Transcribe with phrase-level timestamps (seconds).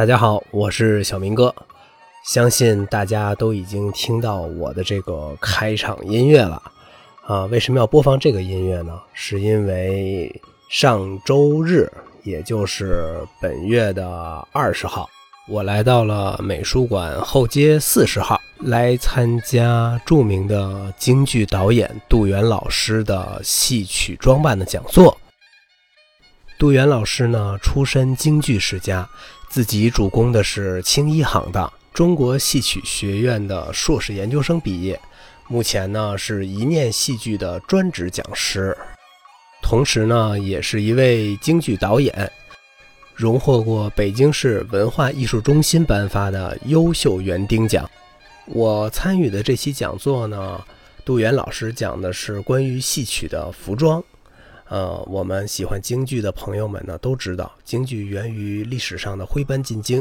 [0.00, 1.54] 大家好，我是小明哥。
[2.24, 6.62] 相信大家都已经听到我的这个开场音乐了
[7.26, 7.44] 啊？
[7.44, 8.98] 为什么要播放这个音乐呢？
[9.12, 10.40] 是因为
[10.70, 11.92] 上周日，
[12.22, 14.08] 也就是本月的
[14.52, 15.06] 二十号，
[15.46, 25.14] 我来到了美术馆后街四十号，来参加著名的京剧导演杜源老师的戏曲装扮的讲座。
[26.58, 29.08] 杜源老师呢，出身京剧世家，
[29.50, 31.70] 自己主攻的是青衣行当。
[31.92, 34.98] 中国戏曲学院的硕士研究生毕业，
[35.48, 38.76] 目前呢是一念戏剧的专职讲师，
[39.60, 42.30] 同时呢也是一位京剧导演，
[43.16, 47.90] 荣获过北京市文化艺术中心颁发的优秀园丁奖。
[48.46, 50.64] 我参与的这期讲座呢，
[51.04, 54.00] 杜源老师讲的是关于戏曲的服装。
[54.70, 60.00] 呃，我们喜欢京剧的朋友们呢，都知道京剧源于历史上的徽班进京，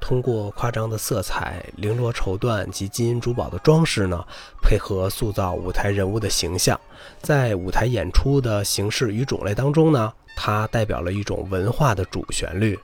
[0.00, 4.26] 通过夸张的色彩、绫罗绸缎及金银珠宝的装饰呢，
[4.60, 6.78] 配合塑造舞台人物的形象，
[7.22, 12.76] 在舞台演出的形式与种类当中呢，它代表了一种文化的主旋律。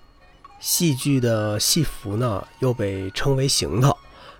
[0.61, 3.98] 戏剧的戏服呢，又被称为行头，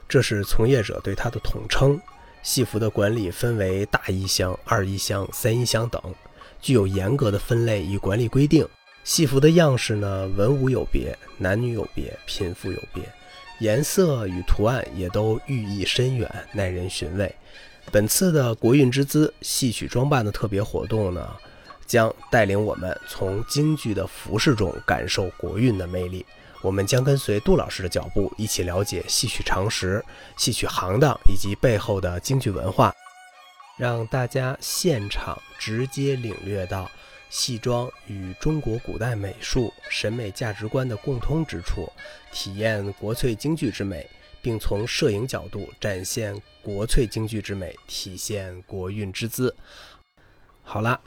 [0.09, 2.01] 这是从业者对它的统称。
[2.45, 6.01] 戏服的管理分为大衣箱、二衣箱、三衣箱等。
[6.61, 8.67] 具有严格的分类与管理规定。
[9.05, 13.03] 戏服的样式呢，文武有别，男女有别，贫富有别，
[13.61, 17.35] 颜色与图案也都寓意深远，耐人寻味。
[17.93, 21.29] 本次的国运之姿戏曲装扮的特别活动呢，
[21.85, 26.25] 将带领我们从京剧的服饰中感受国运的魅力。
[26.63, 30.03] 我们将跟随杜老师的脚步，一起了解戏曲常识、
[30.39, 32.91] 戏曲行当以及背后的京剧文化。
[33.77, 36.91] 让大家现场直接领略到
[37.29, 41.93] 戏装与中国古代美术审美价值观的共通之处，
[42.31, 44.09] 体验国粹京剧之美，
[44.41, 49.57] 并从摄影角度展现国粹京剧之美，体现国韵之姿。
[50.63, 51.01] 好了，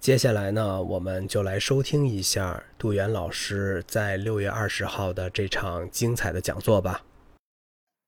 [0.00, 7.02] 接下来呢，我们就来收听一下杜源老师在六月二十号的这场精彩的讲座吧。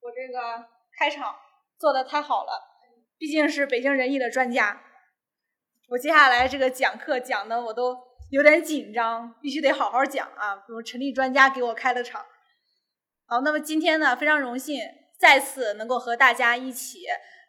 [0.01, 0.67] 我这个
[0.99, 1.33] 开场
[1.79, 2.70] 做的太好了。
[3.21, 4.81] 毕竟是北京人艺的专家，
[5.91, 7.95] 我接下来这个讲课讲的我都
[8.31, 10.65] 有点紧张，必须得好好讲啊！
[10.75, 12.25] 我陈立专家给我开的场。
[13.27, 14.81] 好，那么今天呢，非常荣幸
[15.19, 17.01] 再次能够和大家一起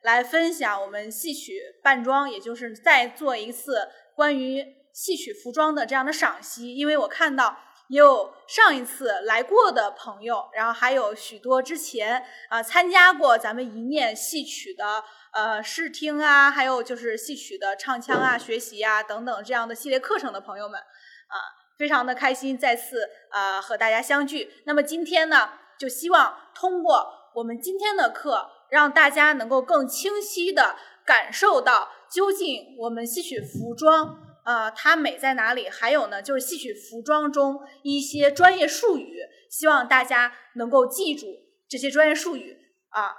[0.03, 7.57] 来分享我们戏曲扮装，也就是再做一次关于戏曲服装的这样的赏析，因为我看到。
[7.91, 15.03] 也有上一次来过的朋友，然后还有许多之前啊参加过咱们一念戏曲的
[15.33, 21.35] 呃试听啊，还有就是戏曲的唱腔啊、学习啊等等这样的系列课程的朋友们啊，
[21.77, 24.49] 非常的开心再次啊和大家相聚。
[24.65, 34.30] 那么今天呢，就希望通过我们今天的课，让大家能够更清晰的感受到究竟我们戏曲服装。
[34.43, 35.69] 呃，它美在哪里？
[35.69, 39.19] 还有呢，就是戏曲服装中一些专业术语，
[39.49, 41.27] 希望大家能够记住
[41.69, 42.57] 这些专业术语
[42.89, 43.15] 啊。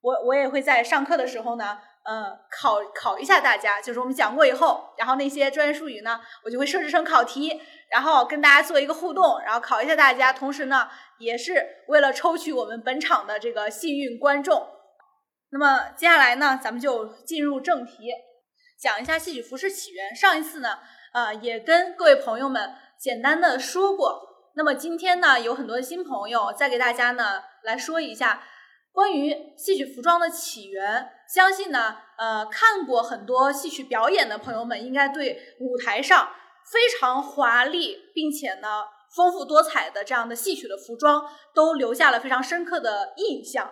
[0.00, 10.32] 我我也会在上课的时候呢，呃，考考一下大家，就是我们讲过以后，然后那些专业术语呢，我就会设置成考题，然后跟大家做一个互动，然后考一下大家。
[10.32, 10.88] 同时呢，
[11.18, 14.68] 也是为了抽取我们本场的这个幸运观众。
[15.50, 18.10] 那么接下来呢，咱们就进入正题。
[18.82, 20.12] 讲一下戏曲服饰起源。
[20.12, 20.80] 上一次呢，
[21.12, 24.20] 呃，也跟各位朋友们简单的说过。
[24.56, 28.42] 那么今天呢，有很多新朋友再给大家呢来说一下
[28.90, 31.12] 关于戏曲服装的起源。
[31.32, 36.30] 相信呢，呃，看过很多戏曲表演的朋友们，应该对舞台上
[36.72, 38.82] 非常华丽并且呢
[39.14, 43.64] 丰富多彩的这样的戏曲的服装，都留下了非常深刻的印象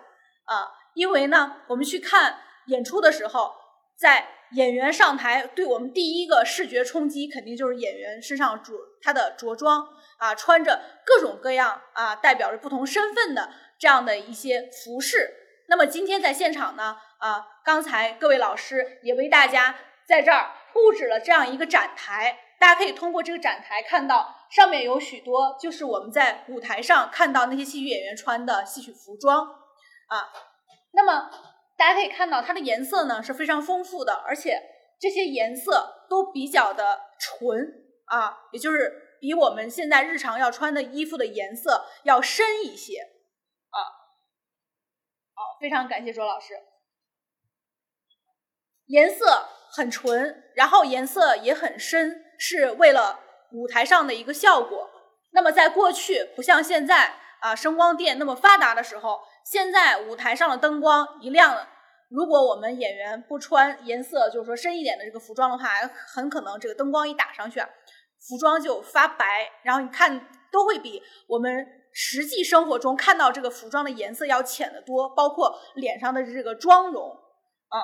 [0.44, 0.68] 啊。
[0.94, 2.38] 因为呢，我们去看
[2.68, 3.52] 演出的时候，
[3.98, 9.86] 在演员上台，对我们第一个视觉冲击肯定就是演员身上着他的着装
[10.18, 15.36] 啊，穿着各种各样啊，代表着不同身份的这样的一些服饰。
[15.68, 29.46] 那么今天在现场呢，啊，刚才各位老师也为大家在这儿布置了这样一个展台，大家可以通过这个展台看到上面有许多就是我们在舞台上看到那些戏曲演员穿的戏曲服装
[30.08, 30.28] 啊，
[30.92, 31.30] 那么。
[31.80, 34.60] 大家可以看到，它的颜色呢是非常丰富的，而且
[35.00, 37.58] 这些颜色都比较的纯
[38.04, 42.98] 啊，也就是比我们现在日常要穿的衣服的颜色要深一些
[43.70, 43.80] 啊。
[45.32, 46.52] 好，非常感谢周老师。
[48.84, 53.20] 颜色很纯，然后颜色也很深，是为了
[53.52, 54.90] 舞台上的一个效果。
[55.30, 61.68] 那么在过去，不像现在啊声光电那么发达的时候，现在舞台上的灯光一亮了，
[62.08, 65.68] 如果我们演员不穿颜色就是说深一点的这个服装的话，
[66.06, 67.60] 很可能这个灯光一打上去，
[68.28, 77.78] 服装就发白，然后你看都会比我们实际生活中看到这个服装的颜色要浅得多，包括脸上的这个妆容啊。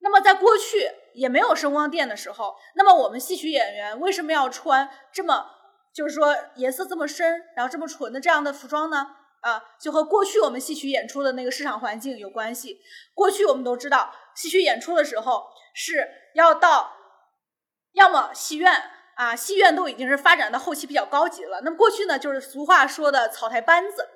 [0.00, 5.50] 那么在过去也没有声光电的时候，那么我们戏曲演员为什么要穿这么
[5.94, 9.15] 就是说颜色这么深，然后这么纯的这样的服装呢？
[9.40, 12.80] 啊，就和过去我们戏曲演出的那个市场环境有关系。
[13.14, 16.92] 过去我们都知道，戏曲演出的时候是要到，
[17.92, 18.72] 要么戏院
[19.14, 21.60] 啊，戏院都已经是发展到后期比较高级了。
[21.62, 24.08] 那么过去呢，就是俗话说的草台班子。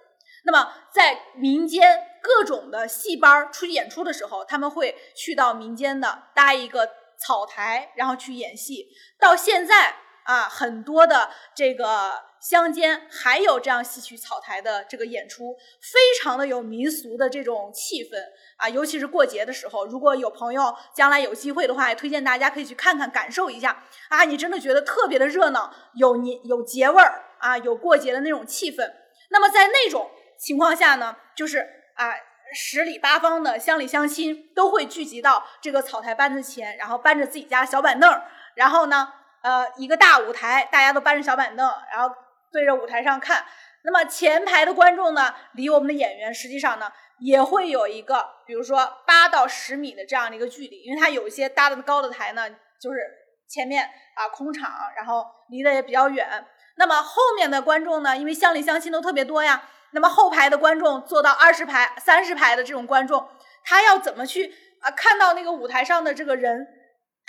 [0.44, 6.88] 那么在民间各种的戏班出去演出的时候，他们会去到民间的搭一个
[7.18, 8.88] 草台，然后去演戏。
[9.18, 9.94] 到现在
[10.30, 18.16] 啊，很多的这个乡间还有这样戏曲草台的这个演出，非常的有民俗的这种气氛
[18.56, 18.68] 啊。
[18.68, 24.22] 尤其是过节的时候，如果有朋友将来有机会的话，也推荐大家可以去看看，感受一下啊。
[24.22, 28.88] 你真的觉得特别的热闹，有年有节味儿啊，有过节的那种气氛。
[29.30, 30.08] 那么在那种。
[30.38, 31.58] 情况下呢，就是
[31.96, 32.14] 啊，
[32.54, 38.10] 十里八方的乡里乡亲都会聚集到这个草台班子前，然后搬着自己家小板凳，
[38.54, 42.14] 然后呢，呃，一个大舞台，大家都搬着小板凳，然后
[42.52, 43.44] 对着舞台上看。
[43.82, 52.46] 那么前排的观众呢，离我们的演员实际上呢，也会有一个，比如说八到十米的这样的一个距离，因为它有一些搭的高的台呢，
[52.80, 53.00] 就是
[53.48, 53.84] 前面
[54.14, 56.44] 啊空场，然后离得也比较远。
[56.76, 59.62] 那么后面的观众呢，因为乡里乡亲都特别多呀。
[59.92, 63.28] 那么后排的观众坐到二十排、三十排的这种观众，
[63.64, 66.64] 他要怎么去啊看到那个舞台上的这个人，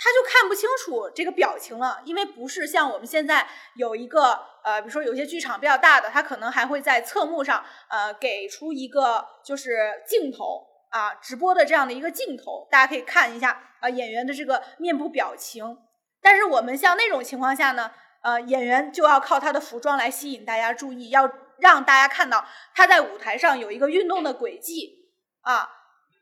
[0.02, 3.46] 他就看不清楚这个表情了，因为不是像我们现在
[3.76, 15.78] 有一个呃，比如说有些剧场比较大的，他可能还会在侧幕上呃给出一个就是镜头啊直播的这样的一个镜头，大家可以看一下啊演员的这个面部表情。
[16.20, 21.30] 但是我们像那种情况下呢，呃演员就要靠他的服装来吸引大家注意，要。
[21.58, 22.44] 让大家看到
[22.74, 25.12] 他在舞台上有一个运动的轨迹
[25.42, 25.70] 啊，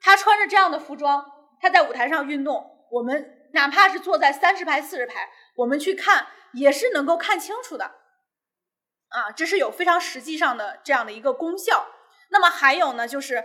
[0.03, 1.25] 他穿着这样的服装，
[1.62, 7.85] 他在舞台上运动，我们哪怕是坐在三十排、四十排，我们去看也是能够看清楚的
[9.08, 11.87] 啊，这是有非常实际上的这样的一个功效。
[12.31, 13.44] 那么还有呢，就是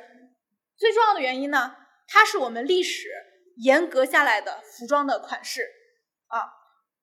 [0.77, 1.75] 最重要的原因呢，
[2.07, 3.09] 它是我们历史
[3.57, 5.63] 严格下来的服装的款式
[6.27, 6.43] 啊，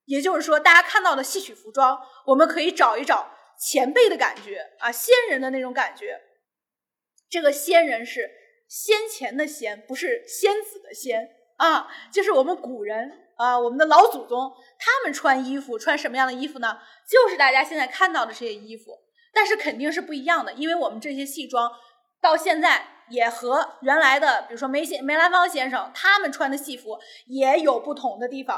[0.05, 3.31] 也就是说，大家看到的戏曲服装，我们可以找一找。
[3.55, 6.19] 前辈的感觉啊，先人的那种感觉。
[7.29, 8.29] 这个先人是
[8.67, 11.29] 先前的先，不是仙子的仙
[11.63, 16.77] 啊，就是我们古人啊，我们的老祖宗，他们穿衣服穿什么样的衣服呢？
[17.09, 18.91] 就是大家现在看到的这些衣服，
[19.33, 21.71] 但是肯定是不一样的，因为我们这些戏装
[22.21, 28.57] 到现在也和原来的，比如说梅先梅兰芳先生他们穿的戏服也有不同的地方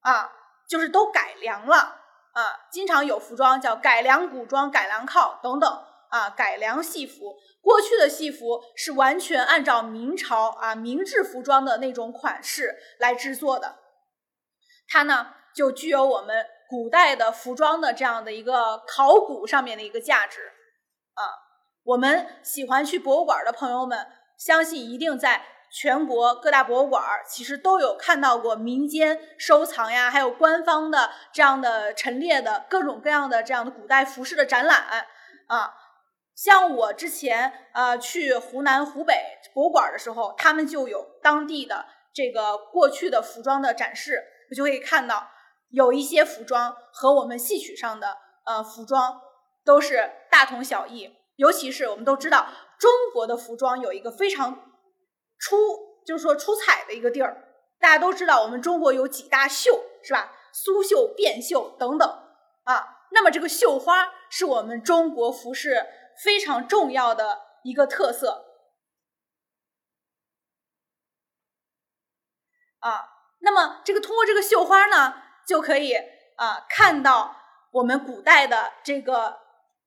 [0.00, 0.32] 啊，
[0.68, 1.98] 就是都改良了。
[2.32, 7.36] 啊，经常有服装叫改良古装、改良靠等等啊，改良戏服。
[7.62, 13.78] 过去的戏服是完全按照明朝啊明制服装的那种款式来制作的，
[14.88, 20.40] 它呢就具有我们古代的服装的这样的一个考古上面的一个价值
[21.14, 21.24] 啊。
[21.84, 24.06] 我们喜欢去博物馆的朋友们，
[24.38, 25.46] 相信一定在。
[25.72, 35.06] 全国各大博物馆其实都有看到过民间收藏呀，还有官方的这样的陈列的各种各样的这样的古代服饰的展览
[35.46, 35.72] 啊。
[36.42, 39.14] 像我之前呃去湖南、湖北
[39.52, 45.28] 博物馆的时候，他们就有当地的这个过去的服装的展示，我就可以看到
[45.68, 48.16] 有一些服装和我们戏曲上的
[48.46, 49.20] 呃服装
[49.66, 51.14] 都是大同小异。
[51.36, 52.46] 尤其是我们都知道，
[52.78, 54.66] 中国的服装有一个非常。
[55.38, 55.56] 出
[56.06, 57.44] 就是说出彩的一个地儿，
[57.78, 60.32] 大家都知道我们中国有几大绣是吧？
[60.54, 62.08] 苏绣、变绣等等
[62.64, 62.96] 啊。
[63.12, 65.84] 那么这个绣花是我们中国服饰
[66.22, 68.44] 非常重要的一个特色
[72.80, 73.08] 啊。
[73.40, 75.14] 那么这个通过这个绣花呢，
[75.46, 75.94] 就可以
[76.36, 77.36] 啊看到
[77.72, 79.40] 我们古代的这个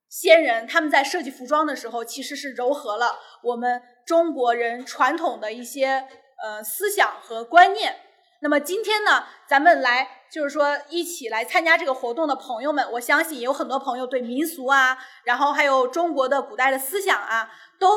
[0.09, 3.81] 先人他们在设计服装的时候，其实是糅合了我们。
[4.05, 6.05] 中国人传统的一些
[6.43, 8.12] 呃思想和观念。
[8.43, 17.87] 那么今天呢，咱们来就是说一起来参加这个活动的朋友们，我相信也有很多朋友对民俗啊，然后还有中国的古代的思想啊，都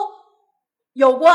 [0.92, 1.28] 有过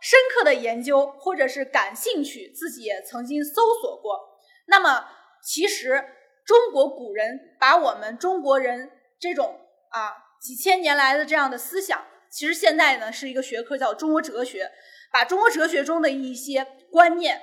[0.00, 4.18] 深刻的研究，或者是感兴趣，自己也曾经搜索过。
[4.66, 5.08] 那么
[5.42, 6.02] 其实
[6.46, 8.90] 中国古人把我们中国人
[9.20, 14.72] 这种啊几千年来的这样的思想，其实现在呢是一个学科叫中国哲学，
[15.12, 17.42] 把中国哲学中的一些观念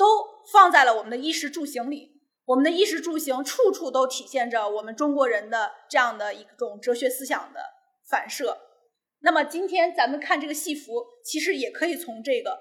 [0.00, 2.22] 都放在了我们的衣食住行里。
[2.46, 7.60] 我们的衣食住行处处都体现着我们中国人的这样的一种哲学思想的
[8.08, 8.58] 反射。
[9.18, 12.58] 那么今天咱们看这个戏服，其实也可以从这个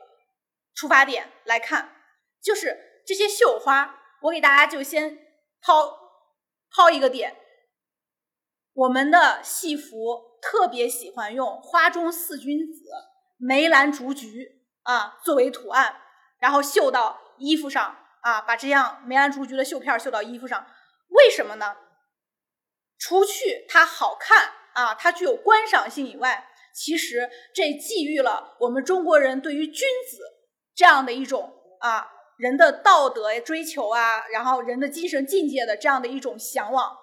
[0.75, 1.96] 出发点来看，
[2.43, 3.96] 就是这些绣花。
[4.24, 5.17] 我给大家就先
[5.62, 5.98] 抛
[6.69, 7.38] 抛一个点，
[8.74, 12.84] 我们的戏服特别喜欢用花中四君子、
[13.38, 16.01] 梅兰竹菊啊作为图案，
[16.38, 20.67] 然后绣到衣服上啊，把这样梅兰竹菊的绣片绣到衣服上。
[21.10, 21.75] 为什么呢？
[22.98, 30.19] 除去它好看啊，它具有观赏性以外，其实这寄予了我们中国人对于君子
[30.75, 32.13] 这样的一种啊。
[32.38, 36.96] 人的道德追求啊，然后人的精神境界的这样的一种向往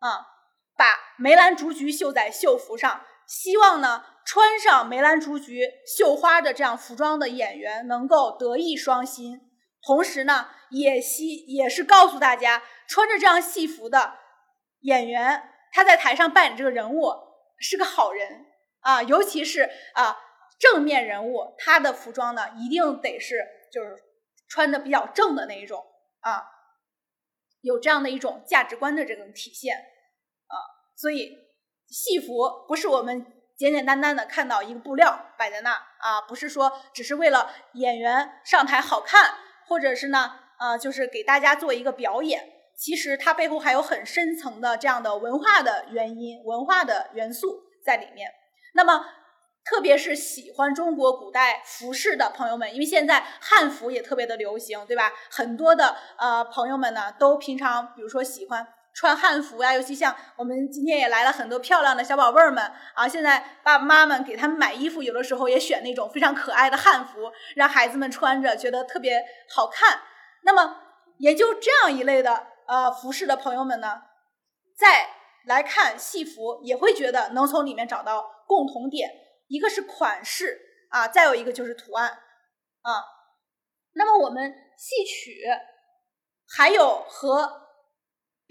[0.00, 0.26] 啊，
[0.76, 0.84] 把
[1.16, 9.40] 梅兰竹菊绣在绣服上，希望呢穿上梅兰竹菊绣花的这样服装的演员能够德艺双馨，
[9.84, 14.18] 同时呢也希也是告诉大家，穿着这样戏服的
[14.80, 17.12] 演员他在台上扮演这个人物
[17.58, 18.46] 是个好人
[18.80, 20.16] 啊，尤其是啊
[20.58, 23.96] 正面人物，他的服装呢一定得是就是。
[24.48, 25.82] 穿的比较正的那一种
[26.20, 26.44] 啊，
[27.62, 30.54] 有这样的一种价值观的这种体现啊，
[30.94, 31.38] 所以
[31.88, 33.24] 戏服不是我们
[33.56, 39.38] 简简单单的看到一个布料摆在那啊，不是说只是为了演员上台好看，
[39.72, 48.30] 或者是呢呃就是给大家做一个表演，其实它背后还有很深层的这样的文化的原因、文化的元素在里面。
[48.74, 49.06] 那么。
[49.64, 55.12] 特别是喜欢中国古代服饰的朋友们，因为现在汉服也特别的流行，对吧？
[55.30, 62.62] 很多的呃朋友们呢，都平常比如说喜欢穿汉服呀，尤其像我们今天也来了很多漂亮的小宝贝儿们
[62.94, 63.08] 啊。
[63.08, 70.00] 现在爸爸妈妈给他们买衣服，有的时候也选那种非常可爱的汉服，让孩子们穿着觉得特别好看。
[70.42, 70.76] 那么，
[71.18, 74.02] 也就这样一类的呃服饰的朋友们呢，
[74.76, 75.08] 再
[75.46, 79.10] 来看戏服，也会觉得能从里面找到共同点。
[79.48, 80.58] 一个是款式
[80.90, 82.10] 啊，再有一个就是图案
[82.82, 83.04] 啊。
[83.94, 85.42] 那么我们戏曲
[86.56, 87.60] 还有和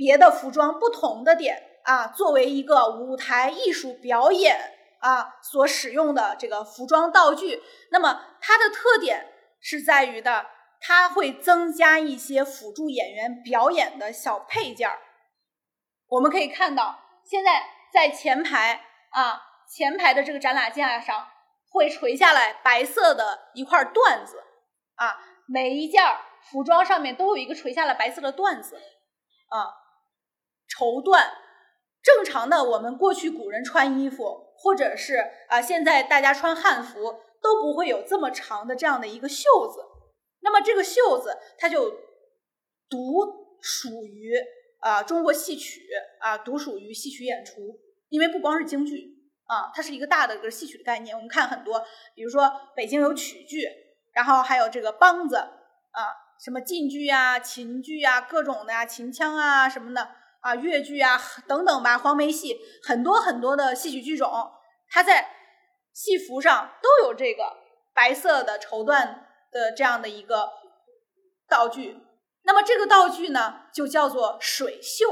[0.02, 4.60] 别的服装不同的点啊，作为一个舞台艺术表演
[5.00, 9.28] 啊所使用的这个服装道具，那么它的特点
[9.60, 10.48] 是在于的，
[10.80, 14.98] 它会增加一些辅助演员表演的小配件儿。
[16.08, 18.82] 我们可以看到，现在在前排
[19.12, 19.44] 啊。
[19.74, 21.30] 前排的这个展览架上
[21.70, 24.44] 会垂下来白色的一块缎子
[24.96, 25.16] 啊，
[25.48, 28.76] 每一件儿服装上面都有一个垂下来白色的缎子
[29.48, 29.72] 啊，
[30.72, 31.20] 绸缎。
[32.02, 35.18] 正常的我们过去古人穿衣服，或者是
[35.50, 39.82] 啊现在大家穿汉服都不会有这么长的这样的一个袖子。
[40.42, 41.92] 那么这个袖子它就
[42.90, 44.34] 独属于
[44.80, 45.82] 啊中国戏曲
[46.20, 49.20] 啊，独属于戏曲演出，因为不光是京剧。
[49.46, 51.14] 啊，它是一个大的一个戏曲的概念。
[51.14, 51.84] 我们看很多，
[52.16, 53.68] 比如说北京有曲剧，
[54.14, 56.08] 然后还有这个梆子啊，
[56.42, 60.08] 什么晋剧啊、秦剧啊，各种的呀，秦腔啊什么的
[60.42, 64.52] 啊，越剧啊等等吧，黄梅戏，很多很多的戏曲剧种，
[64.90, 65.30] 它在
[65.94, 67.44] 戏服上都有这个
[67.94, 69.20] 白色的绸缎
[69.52, 70.50] 的这样的一个
[71.48, 71.98] 道具。
[72.44, 75.06] 那么这个道具呢，就叫做水袖，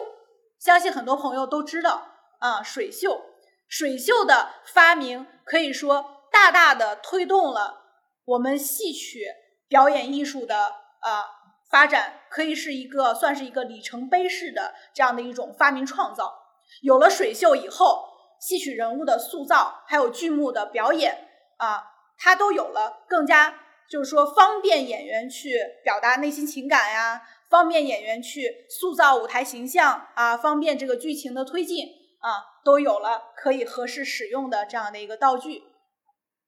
[0.60, 2.08] 相信很多朋友都知道
[2.40, 3.22] 啊，水袖。
[3.68, 7.84] 水袖的发明可以说大大的推动了
[8.26, 9.28] 我们戏曲
[9.68, 10.56] 表演艺术的
[11.04, 11.24] 呃
[11.70, 16.34] 发展，可以是一个算是一个里程碑式的这样的一种发明创造。
[16.82, 18.10] 有了水袖以后，
[18.40, 21.84] 戏曲人物的塑造还有剧目的表演啊，
[22.18, 23.60] 它都有了更加
[23.90, 31.98] 就是说方便演员去表达内心情感呀，方便演员去塑造舞台形象啊，方便这个剧情的推进。
[32.22, 35.64] 啊，都有了可以合适使用的这样的一个道具。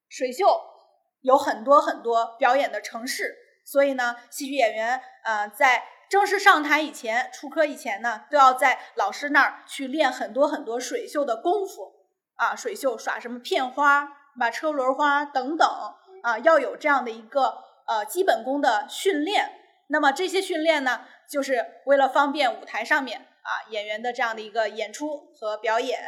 [0.10, 0.46] 水袖
[1.22, 11.94] 有很多很多表演的程式，所以呢，戏剧演员呃在正式上台以前、出科以前呢，都要在老师那儿去练很多很多水袖的功夫
[12.36, 12.56] 啊。
[12.56, 14.08] 水袖耍什么片花、
[14.40, 15.68] 把车轮花等等
[16.24, 17.56] 啊，要有这样的一个
[17.88, 19.52] 呃基本功的训练。
[19.88, 23.28] 那么这些训练呢，就是为了方便舞台上面。
[23.44, 26.00] 啊，演员的这样的一个演出和表演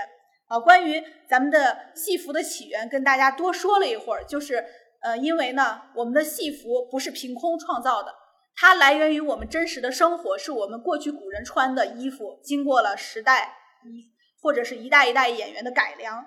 [0.48, 4.64] 啊，关于咱们的戏服的起源，跟大家多说了一会儿，就是
[5.04, 8.16] 呃，因为呢，我们的戏服不是凭空创造的，
[8.56, 16.26] 它来源于我们真实的生活，是我们过去古人穿的衣服，经过了时代一或者是一代一代演员的改良，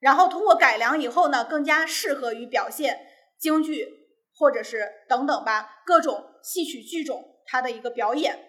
[0.00, 3.06] 然后通过改良以后呢，更加适合于表现
[3.38, 3.88] 京剧
[4.34, 8.44] 或者是等等吧各种戏曲剧种它的一个表演。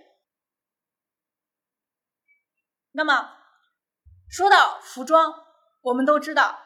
[2.94, 3.38] 那么
[4.28, 5.34] 说到服装，
[5.82, 6.60] 我们都知道，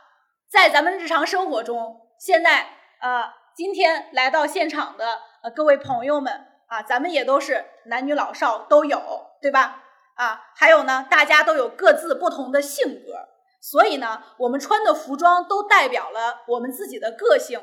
[0.49, 2.69] 在咱们日常生活中，现在
[3.05, 5.05] 呃，今天来到现场的
[5.43, 6.33] 呃各位朋友们
[6.65, 8.99] 啊，咱们也都是男女老少都有，
[9.39, 9.83] 对吧？
[10.15, 13.27] 啊，还有呢，大家都有各自不同的性格，
[13.61, 17.59] 所以呢，我们穿的服装都代表了我们自己的个性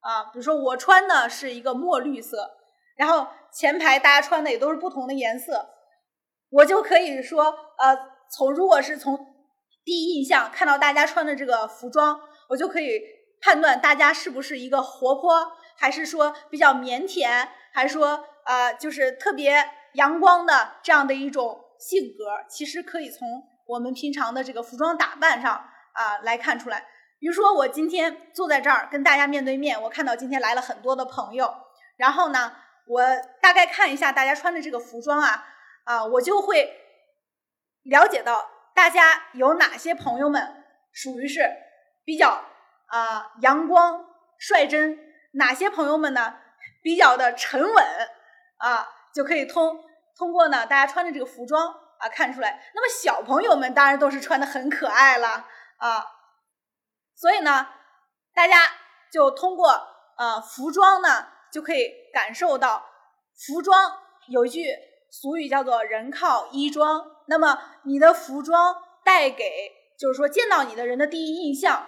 [0.00, 0.24] 啊。
[0.32, 2.50] 比如说，我穿的是一个墨绿色，
[2.96, 5.70] 然后前排大家穿的也都是不同的颜色。
[6.50, 7.44] 我就可以说，
[7.78, 7.96] 呃，
[8.28, 9.16] 从如果是从
[9.84, 13.00] 第一印象看到大家穿的这个服装，我就可以
[13.44, 22.42] 判断大家是不是一个活泼，还是说比较腼腆，还是说呃，就是特别阳光的这样的一种性格。
[22.48, 23.28] 其实可以从
[23.66, 25.52] 我们平常的这个服装打扮上
[25.92, 26.86] 啊来看出来。
[27.18, 31.54] 比如说，我今天坐在这儿跟大家面对面，我看到今天来了很多的朋友，
[31.96, 33.02] 然后呢，我
[33.42, 35.44] 大概看一下大家穿的这个服装啊。
[35.84, 36.72] 啊，我就会
[37.82, 41.42] 了解到大家有哪些朋友们属于是
[42.06, 42.42] 比较
[42.94, 44.04] 啊阳光
[44.38, 44.98] 率真，
[45.32, 46.36] 哪些朋友们呢
[46.82, 47.84] 比较的沉稳
[48.58, 49.82] 啊，就可以通
[50.16, 52.62] 通过呢大家穿的这个服装啊看出来。
[52.74, 55.46] 那么小朋友们当然都是穿的很可爱了
[55.78, 56.06] 啊，
[57.16, 57.66] 所以呢，
[58.34, 58.54] 大家
[59.12, 59.70] 就通过
[60.16, 62.86] 呃服装呢就可以感受到
[63.46, 63.98] 服装
[64.28, 64.64] 有一句。
[65.16, 71.86] 俗语叫做“人靠衣装”，那么你的服装带给，就是说见到你的人的第一印象，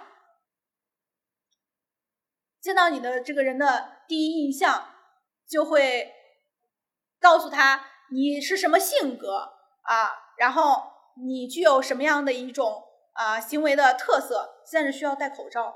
[2.61, 4.93] 见到你的这个人的第一印象，
[5.47, 6.13] 就会
[7.19, 10.91] 告诉他你是什么性格啊，然后
[11.25, 14.63] 你具有什么样的一种啊行为的特色。
[14.65, 15.75] 现在是需要戴口罩，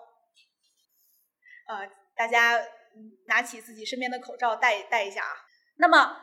[1.67, 2.59] 呃，大家
[3.27, 5.35] 拿起自己身边的口罩戴戴一下啊。
[5.77, 6.17] 那么。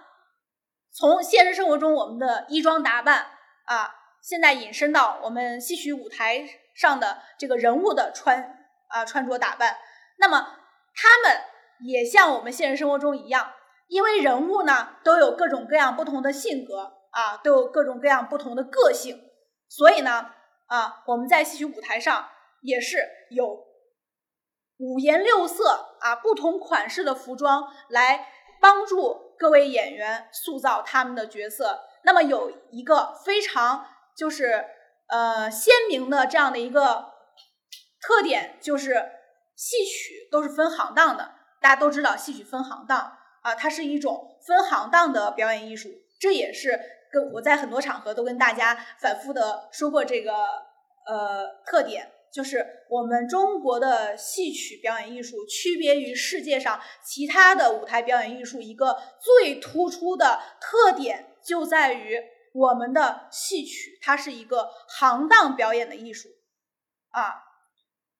[0.90, 3.26] 从现实生活中我们的衣装打扮
[3.66, 9.76] 啊，现在引申到我们戏曲舞台上的这个人物的穿啊穿着打扮，
[10.18, 10.56] 那么
[10.94, 11.42] 他们
[11.86, 13.52] 也像我们现实生活中一样，
[13.88, 19.20] 因为人物呢都有各种各样不同的性格啊，都有各种各样不同的个性，
[19.68, 20.30] 所以呢
[20.66, 22.28] 啊我们在戏曲舞台上
[22.62, 22.98] 也是
[23.30, 23.64] 有
[24.78, 28.28] 五颜六色啊不同款式的服装来
[28.60, 29.26] 帮助。
[29.40, 34.64] 各位演员塑造他们的角色，那么有一个非常就是
[35.06, 37.12] 呃鲜明的这样的一个
[38.00, 39.08] 特点，就是
[39.58, 41.34] 戏曲都是分行当的。
[41.60, 43.00] 大家都知道戏曲分行当
[43.42, 45.90] 啊，它是一种分行当的表演艺术。
[46.20, 46.78] 这也是
[47.10, 50.32] 跟我在很多场合都跟大家反复的说过这个
[51.06, 52.12] 呃特点。
[52.30, 66.28] 就是我们中国的戏曲表演艺术区别于世界上其他的舞台表演艺术一个最突出的特点，就在于我们的戏曲它是一个行当表演的艺术
[67.10, 67.47] 啊，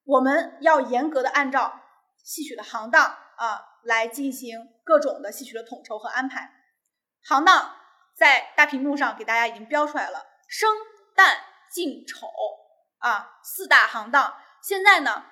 [0.09, 1.81] 我们要严格的按照
[2.23, 6.51] 戏曲的行当啊来进行各种的戏曲的统筹和安排。
[7.23, 7.75] 行当
[8.15, 10.69] 在大屏幕上给大家已经标出来了：生、
[11.15, 11.37] 旦、
[11.71, 12.27] 净、丑。
[12.99, 15.23] 啊，四大行当现在呢，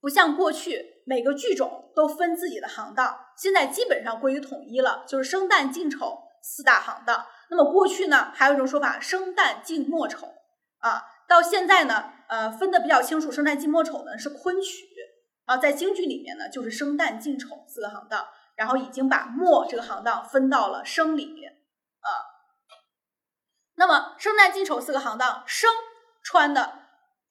[0.00, 7.26] 不像过去每个剧种都分自己的行当，现在基本上归于统一了，就是生旦净丑四大行当。
[7.50, 10.28] 那么过去呢，还有一种说法，生旦净末丑
[10.78, 11.02] 啊。
[11.26, 14.86] 到现在呢，呃，分的比较清楚，生旦净末丑呢是昆曲
[15.44, 21.52] 啊，在京剧里面呢就是生旦净丑四个行当，然后已经把末这个行当分到了生里面
[22.00, 22.08] 啊。
[23.74, 25.70] 那么生旦净丑四个行当，生。
[26.20, 26.80] 穿的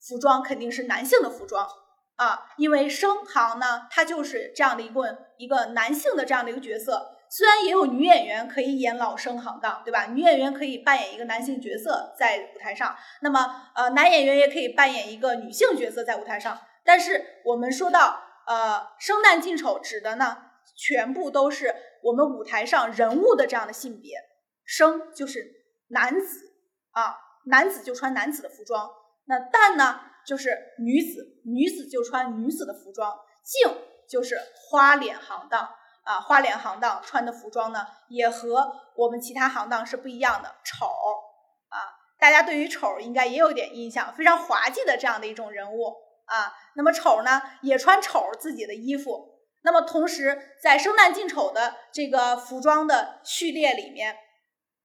[0.00, 1.68] 服装肯定是男性的服装
[2.16, 7.17] 啊，因为生行呢，它就是这样的一个一个男性的这样的一个角色。
[7.30, 10.06] 虽然也有女演员可以演老生行当，对吧？
[10.06, 16.58] 女演员可以扮演一个男性角色在舞台上，那么呃，男演员也可以扮演一个女性角色在舞台上。
[16.84, 20.36] 但是我们说到呃生旦净丑，指的呢
[20.76, 24.16] 全部都是我们舞台上人物的这样的性别。
[24.64, 25.44] 生就是
[25.88, 26.52] 男子
[26.92, 27.14] 啊。
[27.50, 28.90] 男子就穿男子的服装，
[29.24, 33.10] 那旦呢就是女子，女子就穿女子的服装。
[33.42, 33.74] 净
[34.06, 35.66] 就是花脸行当
[36.08, 40.54] 啊，花脸行当穿的服装呢也和我们其他行当是不一样的。
[40.64, 41.76] 丑啊，
[42.18, 45.94] 大家对于丑应该也有点印象，非常滑稽的这样的一种人物
[46.24, 46.54] 啊。
[46.76, 49.34] 那么丑呢也穿丑自己的衣服。
[49.60, 54.16] 那么同时在生旦净丑的这个服装的序列里面，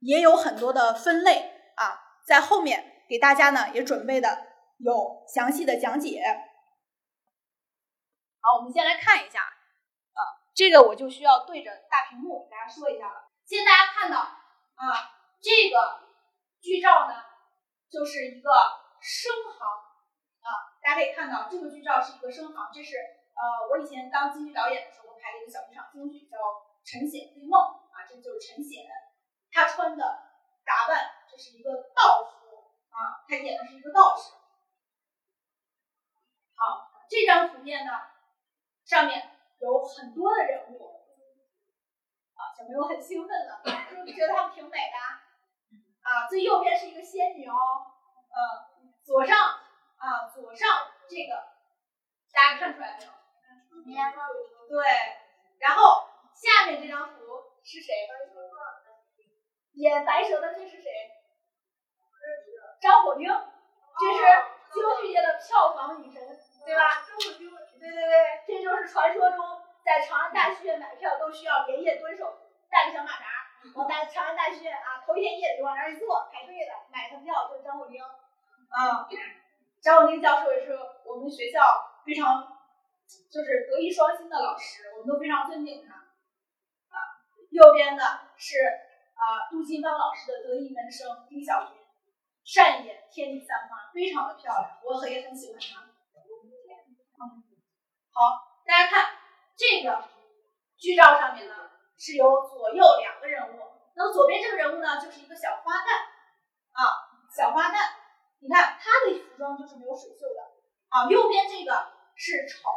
[0.02, 2.02] 也有很多的分类啊。
[2.28, 4.46] 在后面给大家呢也准备的
[4.80, 6.22] 有详细的讲解。
[8.42, 9.40] 好，我们先来看一下，
[10.56, 13.30] 这个我就需要对着大屏幕给大家说一下了。
[13.46, 15.12] 现在大家看到啊，
[15.42, 16.04] 这个
[16.62, 17.16] 剧照呢，
[17.89, 18.50] 就是一个
[19.02, 19.68] 生行
[20.39, 20.50] 啊，
[20.82, 26.38] 大家可以看到这个剧照是一个生行，这是呃我以前当京剧导演的时候拍的一个小剧场京剧，叫
[26.86, 27.60] 《陈显追梦》
[27.92, 28.86] 啊，这就是陈显，
[29.52, 30.04] 他穿的
[30.63, 34.32] 打扮，这是一个道服啊，他演的是一个道士。
[36.56, 37.92] 好，这张图片呢，
[38.86, 39.33] 上面
[39.63, 40.99] 有很多的人物。
[42.36, 44.97] 啊小朋友很兴奋了，是不是觉得他们挺美的？
[46.04, 49.38] 啊，最右边是一个仙女哦，嗯，左上
[49.95, 51.39] 啊，左上这个
[52.34, 53.12] 大家看出来没有？
[54.67, 54.84] 对，
[55.60, 57.21] 然后下面这张图
[57.63, 57.93] 是谁？
[59.73, 60.91] 演白蛇的这是谁？
[62.82, 64.19] 张火丁，这是
[64.73, 66.21] 京剧界的票房女神，
[66.65, 67.06] 对吧？
[67.80, 69.53] 对对对，这就是传说中在
[70.06, 72.39] 长安大戏院买票都需要连夜蹲守。
[72.70, 73.26] 带个小马扎，
[73.76, 79.08] 我在长安大戏院啊，头一天夜里往那儿一坐，排队的买他票就是张火丁啊。
[79.80, 80.74] 张火丁教授也是
[81.06, 81.62] 我们学校
[82.04, 82.58] 非常
[83.30, 87.22] 就是德艺双馨的老师，我们都非常尊敬他啊。
[87.52, 88.04] 右边的
[88.38, 88.58] 是
[89.13, 91.78] 啊杜金芳老师的得意门生丁小云，
[92.44, 95.94] 善演天地散花，非常的漂亮，我很也很喜欢她。
[98.10, 99.23] 好，大家看
[99.56, 100.10] 这个
[100.78, 101.56] 剧照上面呢。
[101.96, 103.62] 是有左右两个人物，
[103.96, 106.04] 那么左边这个人物呢，就是一个小花旦
[106.74, 106.84] 啊，
[107.34, 107.94] 小花旦，
[108.42, 110.42] 你看他的服装就是没有水袖的
[110.89, 111.08] 啊。
[111.08, 112.68] 右边这个是丑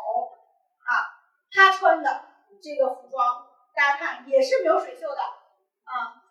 [0.79, 1.19] 啊，
[1.51, 2.27] 他穿的
[2.63, 6.23] 这个服装，大家看也是没有水袖的啊，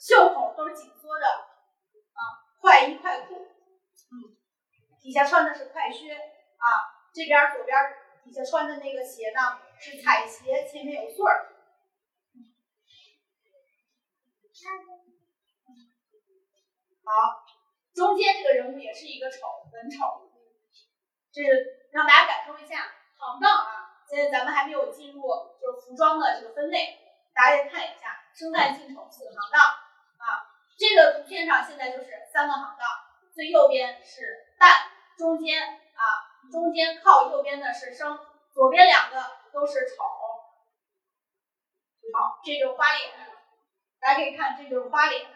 [0.00, 2.20] 袖口都是紧缩的啊，
[2.60, 4.34] 快衣快裤，嗯，
[5.00, 6.66] 底下穿的是快靴啊，
[7.14, 7.78] 这边左边
[8.24, 11.50] 底下穿的那个鞋呢是彩鞋，前面有穗儿。
[17.04, 17.44] 好，
[17.94, 19.38] 中间这个人物也是一个丑，
[19.70, 20.30] 文丑，
[21.30, 24.00] 这是让大家感受一下行当啊。
[24.08, 25.22] 现在咱们还没有进入
[25.60, 26.98] 就是服装的这个分类，
[27.34, 30.48] 大家看一下生旦净丑四个行当啊。
[30.78, 32.88] 这个图片上现在就是三个行当，
[33.34, 36.02] 最右边是旦，中间啊
[36.54, 38.16] 中间靠右边的是生，
[38.52, 39.16] 左边两个
[39.52, 40.04] 都是丑。
[42.14, 43.10] 好，这就是花脸。
[43.98, 45.26] 大家可以看，这就是花脸，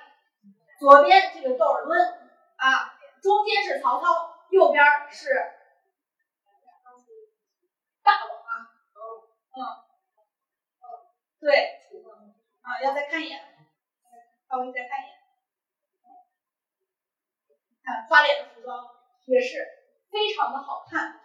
[0.78, 5.28] 左边这个窦尔敦啊，中间是曹操，右边是
[8.04, 9.58] 霸王啊，嗯
[10.78, 10.84] 嗯，
[11.40, 11.80] 对，
[12.62, 13.40] 啊，要再看一眼，
[14.48, 15.18] 稍微再看一眼，
[17.82, 18.86] 看花脸的服装
[19.26, 19.66] 也是
[20.10, 21.20] 非常的好看，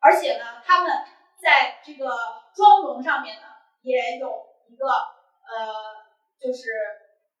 [0.00, 1.04] 而且呢，他们
[1.40, 2.08] 在这个
[2.54, 3.48] 妆容上面呢，
[3.82, 4.28] 也有
[4.68, 6.04] 一个呃。
[6.34, 6.68] 就是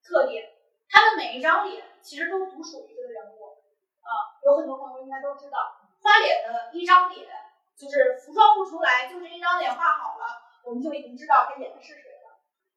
[0.00, 0.48] 特点，
[0.88, 3.60] 他们每一张脸其实都独属于这个人物
[4.00, 4.40] 啊。
[4.42, 7.28] 有很多朋友应该都知道，花脸的一张脸
[7.76, 10.24] 就是服装不出来，就是一张脸画好了，
[10.64, 12.30] 我们就已经知道他演的是谁了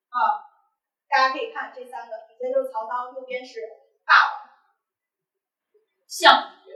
[0.10, 0.52] 啊。
[1.08, 3.62] 大家可以看这三个，底下就是曹操，右边是
[4.04, 4.52] 霸王
[6.08, 6.67] 项羽。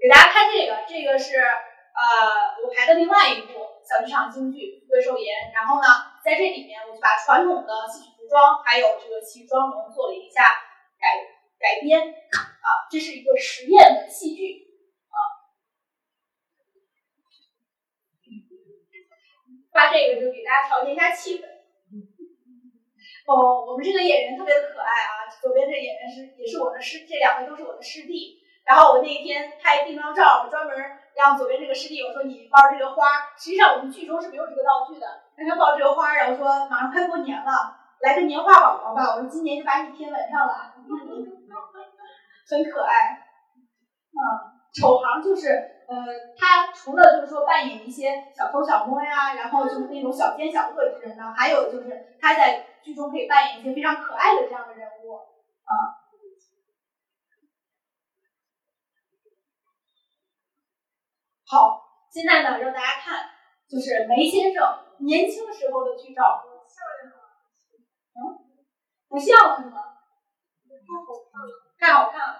[0.00, 5.22] 给大家看这个，这个是呃我排的另外一部小剧场京剧《贵寿筵》，
[5.54, 5.88] 然后呢。
[6.18, 10.42] 在这里面，我就把传统的戏曲服装还有这个戏妆容做了一下
[11.00, 11.24] 改
[11.58, 14.66] 改编啊，这是一个实验的戏剧
[15.08, 15.16] 啊。
[19.72, 21.46] 发这个就给大家调节一下气氛。
[23.24, 28.37] 哦，我们这个演员特别的可爱啊，左边这演员是也是我的师，这两位都是我的师弟。
[28.68, 30.76] 然后我那一天拍定妆照，我专门
[31.16, 35.06] 让左边这个师弟我说你包这个花，实际上我们剧中是没有这个道具的。
[35.34, 39.14] 让他抱这个花，然后说马上快过年了，来个年画宝宝吧。
[39.14, 40.74] 我说今年就把你贴门上了，
[42.50, 43.22] 很可爱。
[44.10, 44.18] 嗯，
[44.74, 45.48] 丑行就是，
[45.88, 45.94] 呃，
[46.36, 55.14] 他除了就是说扮演一些小偷小摸呀，然后就是那种小奸小恶之人呢，还有就是他在剧中可以扮演一些非常可爱的这样的人物。
[55.14, 55.97] 啊，
[61.48, 61.80] 好，
[62.12, 63.24] 现在呢让大家看，
[63.68, 64.84] 就是梅先生。
[65.00, 66.42] 年轻时候的剧照，
[68.18, 68.36] 嗯，
[69.08, 69.78] 不像了是吗？
[71.78, 72.34] 太好看了，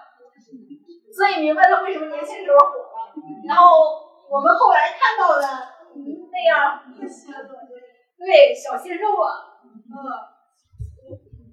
[1.15, 3.15] 所以明白他为什么年轻时候火了。
[3.47, 3.65] 然后
[4.29, 5.41] 我们后来看到的
[6.29, 6.83] 那样，
[8.19, 9.97] 对小鲜肉啊，嗯，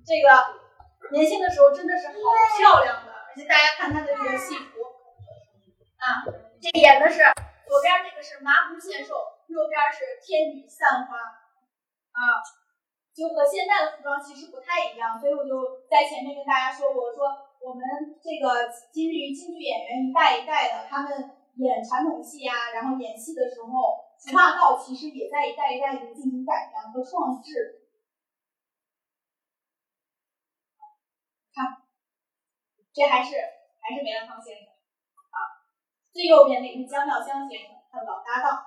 [0.05, 0.45] 这个
[1.13, 2.15] 年轻的时候真的是好
[2.59, 4.83] 漂亮的，而且大家看她的这个戏服。
[5.97, 6.27] 啊，
[6.61, 7.23] 这演的是
[7.67, 9.15] 左边这个是麻姑献寿，
[9.49, 12.41] 右边是天女散花啊，
[13.13, 17.27] 就和现在的服装其实不太一样，所以我就在前面跟大家说，我说
[17.61, 17.83] 我们
[18.23, 23.69] 这个今日京剧演员一代一代的，他们演传统戏呀，然后演戏的时候，
[24.19, 27.83] 服化道其实也在一代一代的进行改良和创制。
[31.53, 31.83] 看
[32.93, 33.35] 这还是
[33.81, 34.66] 还是梅兰芳先生，
[36.17, 38.65] 最右边那个是江妙香先生，他的老搭档。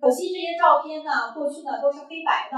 [0.00, 2.56] 可惜这些照片呢，过去呢都是黑白的，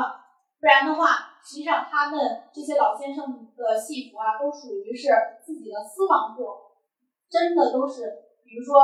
[0.63, 5.11] 不然的话，实际上他们这些老先生的戏服啊，都属于是
[5.43, 6.79] 自己的私房货，
[7.27, 8.79] 真的都是，比如说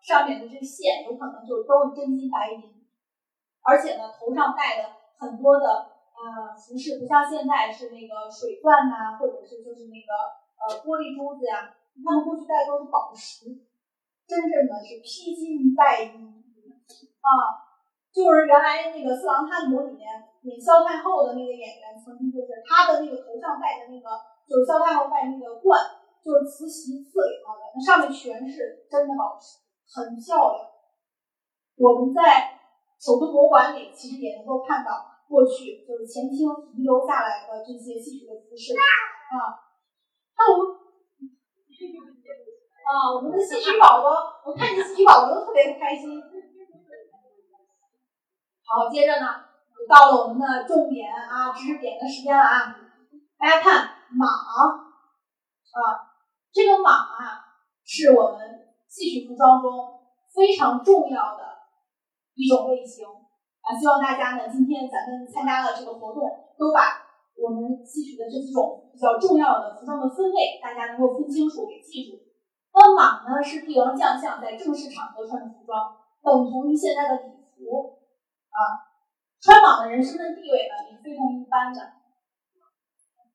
[0.00, 2.64] 上面的这个线，有可能就都是真金白银，
[3.60, 6.00] 而且呢，头上戴的很多的。
[6.20, 10.12] 呃，服饰不像现在是那个水钻呐，或者是就是那个
[10.60, 13.50] 呃玻璃珠子呀，他们过去戴都是宝石，
[14.28, 16.30] 真正的是披金戴银
[17.18, 17.28] 啊。
[18.10, 20.06] 就是原来那个《四郎探母》里面
[20.42, 24.06] 演萧太后的那个演员，曾经就是他的那个头上戴的那个，
[24.46, 25.78] 就是萧太后戴那个冠，
[26.24, 30.66] 就是慈禧赐给他的，那上面全是真的宝石，很漂亮。
[31.78, 32.58] 我们在
[32.98, 35.08] 首都博物馆里其实也能够看到。
[35.30, 39.62] 过去就是前清遗留下来的这些戏曲的服饰啊，
[40.34, 40.79] 那我们
[42.84, 44.10] 啊，我们的戏曲宝宝，
[44.44, 46.20] 我看见戏曲宝宝都特别开心。
[48.66, 49.26] 好，接着呢，
[49.88, 52.76] 到了我们的重点啊，知识点的时间了啊！
[53.38, 54.86] 大家看马啊，
[56.52, 57.44] 这个马啊，
[57.84, 60.00] 是我们戏曲服装中
[60.34, 61.44] 非常重要的
[62.34, 63.06] 一种类型。
[63.06, 66.22] 啊，希望大家呢，今天咱们参加了这个活动，
[66.58, 67.09] 都把
[67.40, 72.20] 我们戏曲的这几种比较重要的服装的分类，大家能够分清楚，给记住。
[72.72, 77.96] 那马呢，是帝王将相在正式场合穿的服装，等同于现在的礼服。
[78.50, 78.92] 啊，
[79.40, 81.80] 穿蟒的人身份地位呢，也非同一般的。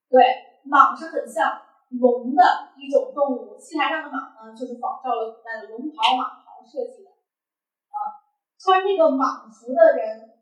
[0.08, 2.44] 对，蟒是很像龙的
[2.78, 8.22] 一种动物，戏台上的蟒呢，就是仿照了古代的龙袍、马袍设计的啊。
[8.60, 10.36] 穿这个蟒服的人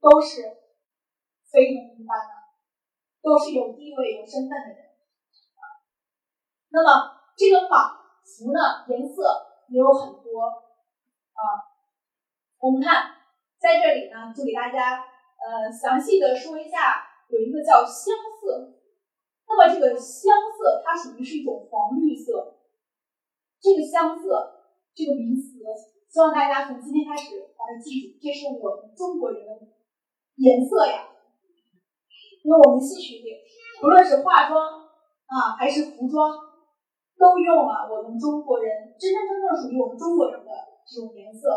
[0.00, 0.42] 都是
[1.50, 2.45] 非同一般的，
[3.26, 4.94] 都是有地位、有身份的人。
[6.70, 7.90] 那么这个蟒
[8.22, 10.46] 服呢，颜色也有很多
[11.34, 11.74] 啊。
[12.60, 13.16] 我们看
[13.58, 15.02] 在这里呢，就给大家
[15.42, 18.78] 呃详细的说一下，有一个叫香色。
[19.48, 22.54] 那么这个香色它属于是一种黄绿色。
[23.58, 25.58] 这个香色这个名词。
[26.08, 29.66] 希望大家从今天开始把它记住，这是我们中国人的
[30.36, 31.08] 颜色呀。
[32.46, 33.42] 因为我们戏曲里，
[33.82, 34.54] 无论是化妆
[35.26, 36.30] 啊还是服装，
[37.18, 40.54] 都用了我们中国人真真正正属于我们中国人的
[40.86, 41.50] 这种颜色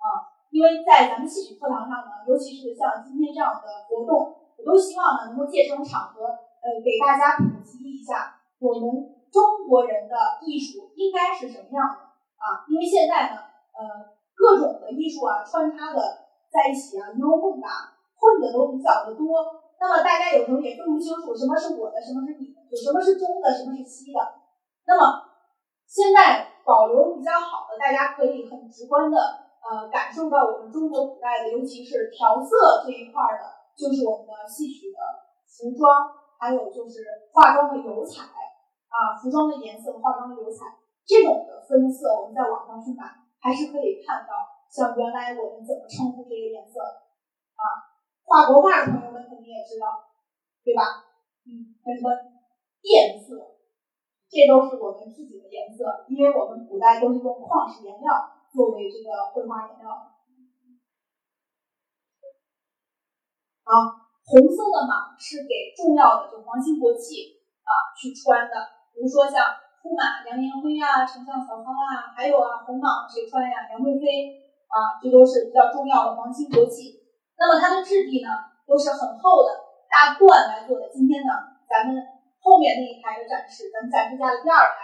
[0.00, 0.32] 啊。
[0.48, 8.88] 因为在咱们戏曲课堂上呢，尤其是像今天这样的活动，我都希望呢能够借这种场合，呃，给大家普及一下我们
[9.28, 12.00] 中国人的艺术应该是什么样的
[12.40, 12.64] 啊。
[12.64, 13.52] 因为现在呢。
[13.70, 13.86] 呃，
[14.36, 16.02] 各种的艺术啊，穿插的
[16.52, 19.40] 在一起啊，鱼龙混杂，混的都比较的多。
[19.80, 24.20] 那么大家有时候也分不清楚什么是我的，什么是你的，有什么是中的，什么是西的。
[24.84, 25.24] 那么
[25.88, 29.16] 现在保留比较好的，大家可以很直观的
[29.64, 35.00] 呃感受到我们中国古代的，尤其是调色这一块的，就是我们的戏曲的
[35.48, 35.88] 服装，
[36.38, 37.00] 还有就是
[37.32, 38.28] 化妆的油彩
[38.92, 43.16] 啊，服装的颜色，化妆的油彩这种的分色，我们在网上去买。
[43.42, 44.36] 还是可以看到，
[44.68, 46.92] 像原来我们怎么称呼这个颜色啊？
[48.30, 50.06] 画国画的朋友们肯定也知道，
[50.62, 51.02] 对吧？
[51.42, 52.14] 嗯，什么
[52.78, 53.58] 靛色，
[54.30, 60.14] 这都是我们自己的颜色，因为我们古代都是用矿石颜料作为这个绘画颜料。
[63.66, 63.74] 好，
[64.22, 68.54] 红色的嘛是给重要的就皇亲国戚啊去穿的，
[68.94, 69.42] 比如说像。
[69.80, 73.64] 驸马杨延辉啊，丞相曹操啊，还有啊红蟒谁穿呀？
[73.72, 74.36] 杨贵妃
[74.68, 76.99] 啊，这都是比较重要的皇亲国戚。
[77.40, 78.28] 那么它的质地呢，
[78.68, 79.48] 都是很厚的
[79.88, 80.92] 大缎来做的。
[80.92, 81.32] 今天呢，
[81.64, 81.96] 咱们
[82.38, 84.76] 后面那一排的展示，咱们展示架的第二排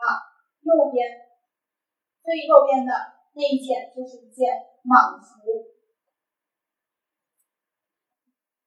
[0.00, 0.24] 啊，
[0.64, 1.04] 右边
[2.24, 2.92] 最右边的
[3.36, 4.48] 那一件就是一件
[4.88, 5.44] 蟒服。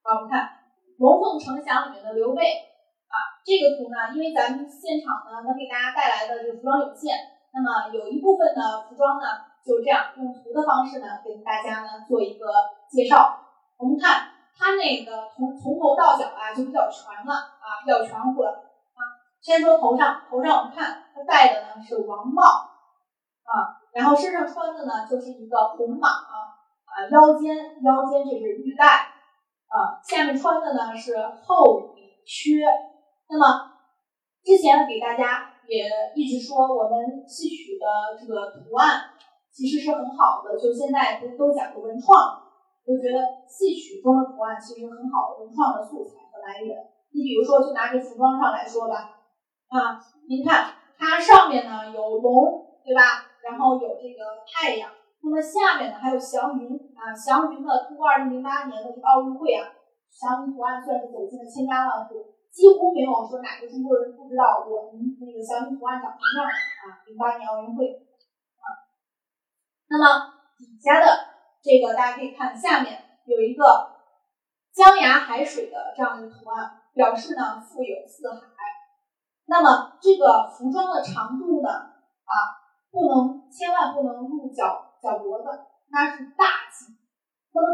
[0.06, 0.46] 好，我们看
[1.02, 2.70] 《龙凤呈祥》里面的刘备。
[3.14, 7.14] 啊，这个图呢，因为咱们现场呢能给大家带来的这个服装有限，
[7.54, 12.46] 那么有一部分的服装呢，就这样用图的方式呢，给大家呢做一个
[12.90, 13.40] 介绍。
[13.78, 19.02] 我们看它那个从从头到脚啊就比较全了啊，比较全乎了啊。
[19.42, 26.54] 先说头上，头上我们看它戴的呢是王帽啊，然后身上穿的呢就是一个红蟒啊，
[27.12, 28.86] 腰间腰间这是玉带
[29.68, 32.64] 啊，下面穿的呢是厚底靴。
[33.30, 33.72] 那么
[34.44, 37.86] 之前给大家也一直说，我们戏曲的
[38.20, 39.10] 这个图案
[39.54, 42.42] 其实是很好的，就现在不是都讲究文创，
[42.82, 46.74] 就觉得戏曲中的图案其实很好的文创的素材和来源。
[47.14, 49.14] 你比如说，就拿这服装上来说吧，
[49.70, 53.30] 啊，您看它上面呢有龙，对吧？
[53.46, 54.90] 然后有这个太阳，
[55.22, 59.70] 那么下面呢还有祥云啊，祥云呢通过二零零八年的这个奥运会啊，
[60.10, 62.34] 祥云图案算是走进了千家万户。
[62.54, 67.02] 几乎没有说哪个中国人不知道我们那个祥云图案长什么样啊！
[67.10, 67.90] 零八年奥运会，
[69.94, 71.06] 那么底下的
[71.62, 73.62] 这个大家可以看，下面有一个
[74.74, 78.42] 江崖海水的这样一个图案，表示呢富有四海。
[79.46, 82.34] 那么这个服装的长度呢啊，
[82.90, 85.46] 不能千万不能露脚脚脖子，
[85.92, 86.98] 那是大忌。
[87.54, 87.68] 那么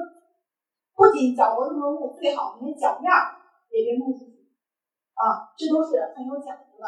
[0.94, 3.40] 不仅脚脖子不能露，最好连脚面儿
[3.72, 4.52] 也别露出去。
[5.16, 6.86] 啊，这都是很有讲究的。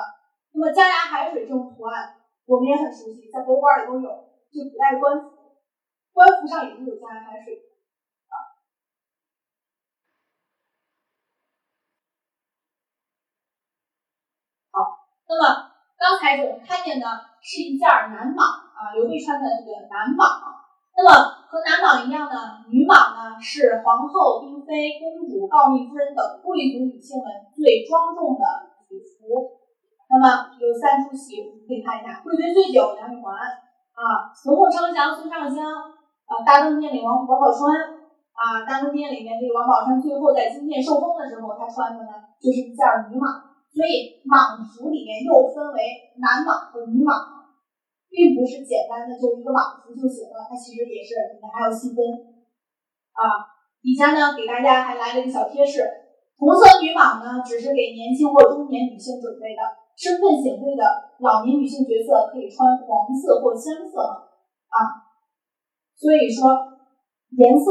[0.52, 4.31] 那么江崖海水这种图案，我们也很熟悉，在博物馆里都有。
[4.52, 5.32] 就古代官服，
[6.12, 7.56] 官服上也是有江崖海水。
[8.28, 8.36] 啊，
[14.76, 17.08] 好，那么刚才我们看见的
[17.40, 20.52] 是一件男蟒啊，刘备穿的这个男蟒。
[20.92, 28.44] 那么和男蟒一样呢，女蟒呢是皇后、嫔妃、公主、诰命夫人等贵族女性们最庄重的
[28.90, 29.64] 礼服。
[30.12, 33.32] 那么有三出戏，我们可以看一下：《贵妃醉酒》杨玉环
[33.94, 37.68] 啊，《龙凤呈祥》孙尚香啊，《大冬天》里王王宝钏
[38.34, 43.26] 啊，《大冬天》里面这个王宝钏最后在金殿受封的时候，她穿的呢就是一件女蟒。
[43.72, 47.42] 所以蟒服里面又分为男蟒和女蟒。
[48.12, 52.04] 并不是简单的就一个蟒服就行了，它其实也是里面还有细分
[53.16, 53.48] 啊。
[53.80, 55.80] 底下呢给大家还来了一个小贴士：
[56.36, 59.64] 红色女蟒呢只是给年轻或中年女性准备的，
[60.02, 60.82] 身份显贵的
[61.20, 65.14] 老年女性角色可以穿黄色或香色啊。
[65.94, 66.50] 所以说
[67.38, 67.70] 颜色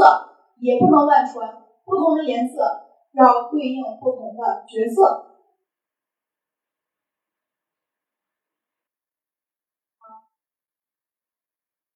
[0.60, 2.62] 也不能乱穿，不同的颜色
[3.14, 5.26] 要对应不同的角色。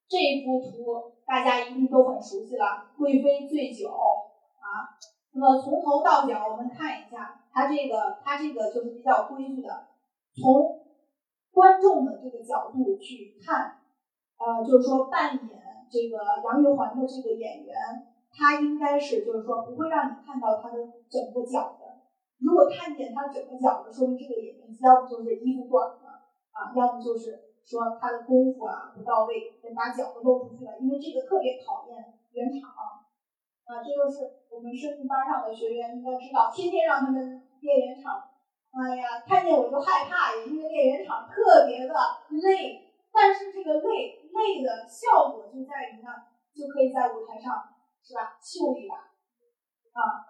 [0.09, 4.99] 这一幅图大家一定都很熟悉了，贵妃醉酒啊。
[5.31, 9.87] 那么从头到脚我们看一下，它这个它这个就是比较规矩的，
[10.41, 10.83] 从
[11.51, 13.79] 观众的这个角度去看，
[14.37, 17.75] 呃，就是说扮演这个杨玉环的这个演员，
[18.31, 20.77] 他应该是就是说不会让你看到他的
[21.09, 22.01] 整个脚的。
[22.39, 27.41] 如果看见他整个脚的，说明这个演员要不就是衣服短了啊，要么就是。
[27.65, 32.69] 说他的功夫啊不到位，把脚都露出去了，因为这个特别考验圆场
[33.65, 38.21] 啊，这就是我们声韵班上的学员应该知道，天天让他们练圆场，
[38.75, 41.93] 哎呀，看见我就害怕，因为练圆场特别的
[42.29, 46.11] 累，但是这个累累的效果就在于呢，
[46.53, 48.95] 就可以在舞台上是吧秀一把
[49.95, 50.27] 啊，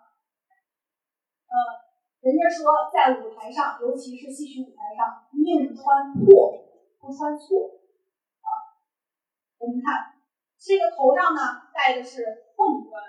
[1.49, 1.53] 呃，
[2.21, 6.61] 人家说在舞台上，尤其是戏曲舞台上，宁穿破。
[7.05, 7.69] 不穿错
[8.41, 8.49] 啊！
[9.59, 10.17] 我们看
[10.57, 12.99] 这个头上呢戴的是凤冠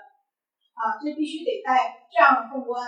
[0.75, 2.85] 啊，这必须得戴这样的凤冠。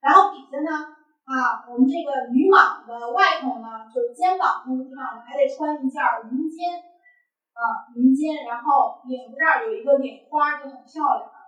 [0.00, 0.96] 然后底下呢
[1.30, 6.74] 啊，我们这个女蟒的外头呢，就是肩膀这个地方还得穿一件云肩
[7.54, 8.42] 啊，云肩。
[8.50, 11.38] 然后领子这儿有一个领花，就很漂亮了。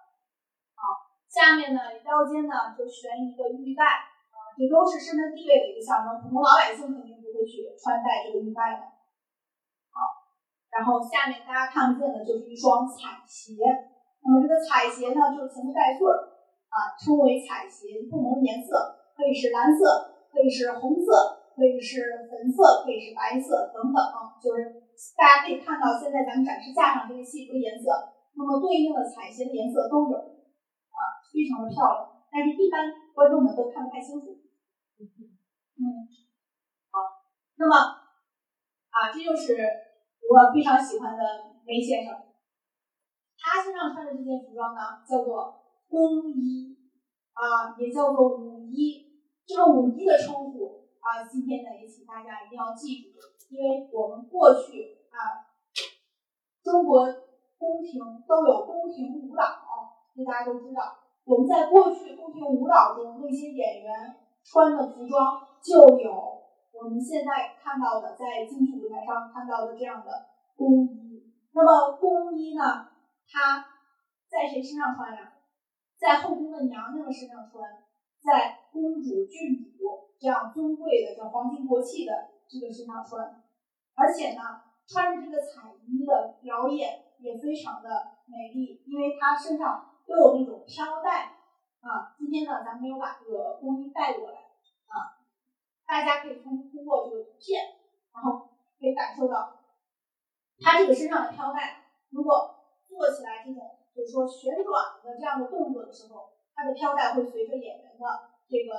[0.78, 6.14] 好，下面呢腰间呢就悬一个玉带啊，这都是身份地位的一个象征。
[6.22, 8.86] 普通老百姓肯定不会去穿戴这个玉带的。
[9.90, 9.98] 好
[10.70, 13.58] 然后下面大家看不见的就是一双彩鞋，
[14.22, 16.38] 那么这个彩鞋呢，就是前面带穗儿
[16.70, 18.06] 啊，称为彩鞋。
[18.06, 21.08] 不同的颜色可以是蓝色，可以是红色，
[21.54, 24.36] 可以是粉色，可以是白色等等啊。
[24.40, 24.82] 就是
[25.16, 27.88] 大家可以看到，现在咱们展示架上这个戏服的颜色，
[28.34, 31.00] 那么对应的彩鞋的颜色都有啊，
[31.32, 32.08] 非常的漂亮。
[32.32, 34.26] 但是，一般观众们都看不太清楚。
[34.98, 35.84] 嗯，
[36.92, 37.24] 好，
[37.56, 37.76] 那么
[38.92, 39.56] 啊，这就是。
[40.22, 41.22] 我非常喜欢的
[41.66, 42.14] 梅先生，
[43.36, 46.78] 他身上穿的这件服装呢，叫做工衣
[47.32, 49.10] 啊，也叫做舞衣。
[49.44, 53.18] 这个舞衣的称呼啊，今天呢也请大家一定要记住，
[53.50, 55.50] 因为我们过去啊，
[56.62, 57.04] 中国
[57.58, 59.42] 宫廷都有宫廷舞蹈，
[60.14, 60.98] 这大家都知道。
[61.24, 70.10] 我们在过去宫廷舞蹈中那些演员穿的服装，就有我们现在看到的在京剧舞台上看到的这样的
[70.56, 71.32] 宫衣。
[71.52, 72.88] 那么宫衣呢，
[73.28, 73.64] 它
[74.28, 75.31] 在谁身上穿呀？
[76.02, 77.62] 在后宫的娘娘身上穿，
[78.20, 82.12] 在公主、郡主这样尊贵的、叫皇亲国戚的
[82.48, 83.40] 这个身上穿，
[83.94, 84.42] 而且呢，
[84.84, 91.36] 穿着这个彩衣的表演也非常的美丽，因为它身上都有那种飘带
[91.82, 92.16] 啊。
[92.18, 95.22] 今天呢，咱没有把这个工衣带过来啊，
[95.86, 97.62] 大家可以通通过这个图片，
[98.12, 98.48] 然后
[98.80, 99.56] 可以感受到
[100.58, 102.56] 它这个身上的飘带，如果
[102.88, 103.78] 做起来这种。
[103.94, 108.04] 就是说旋转的这样的动作的时候，它的飘带会随着演员的
[108.48, 108.72] 这个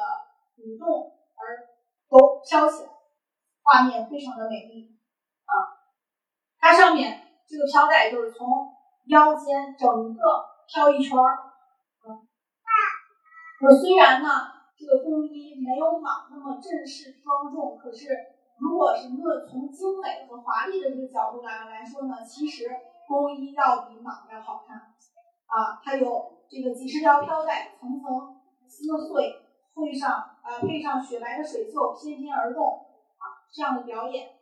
[0.57, 1.69] 舞动而
[2.09, 2.89] 都飘起来，
[3.61, 4.97] 画面非常的美丽
[5.45, 5.53] 啊。
[6.59, 8.73] 它上面这个飘带就是从
[9.05, 12.09] 腰间整个飘一圈儿，啊。
[13.61, 14.29] 我虽然呢
[14.75, 18.09] 这个工衣没有蟒那么正式庄重，可是
[18.57, 22.67] 如果是论从精美和华丽的这个角度来来说呢，其实。
[23.05, 24.92] 工衣要比蟒要好看
[25.53, 25.77] 啊！
[25.85, 29.37] 它有这个几十条飘带，层层撕碎，
[29.75, 30.09] 配上
[30.41, 32.65] 呃配上雪白的水袖，翩翩而动
[33.21, 33.45] 啊！
[33.53, 34.33] 这样的表演，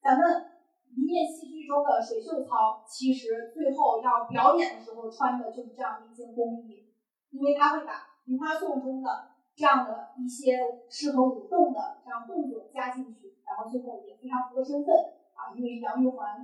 [0.00, 0.46] 咱们
[0.94, 6.86] 一面戏剧中的水袖操，其实最后要表演的时候穿的就是这样的一件工衣，
[7.30, 7.92] 因为它会把
[8.26, 10.56] 《梨花颂》中的这样的一些
[10.88, 14.94] 适合舞动的这样动作加进去，然后最后也非常符合身份
[15.34, 15.50] 啊！
[15.56, 16.38] 因为杨玉环，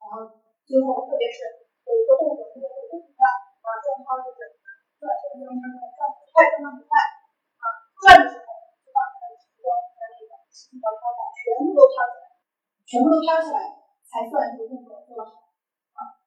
[0.00, 0.40] 然后。
[0.70, 3.24] 最后，特别是有一个动作特别不同的
[3.70, 4.50] 啊，转操就是
[4.98, 6.02] 转转转转转转，
[6.34, 7.64] 快转的不快啊，
[8.02, 8.50] 转的时候
[8.82, 12.34] 就把它的服装和那个十几条飘带全部都飘起来，
[12.82, 15.54] 全部都飘起来才算这个动作做得好
[15.94, 16.18] 啊。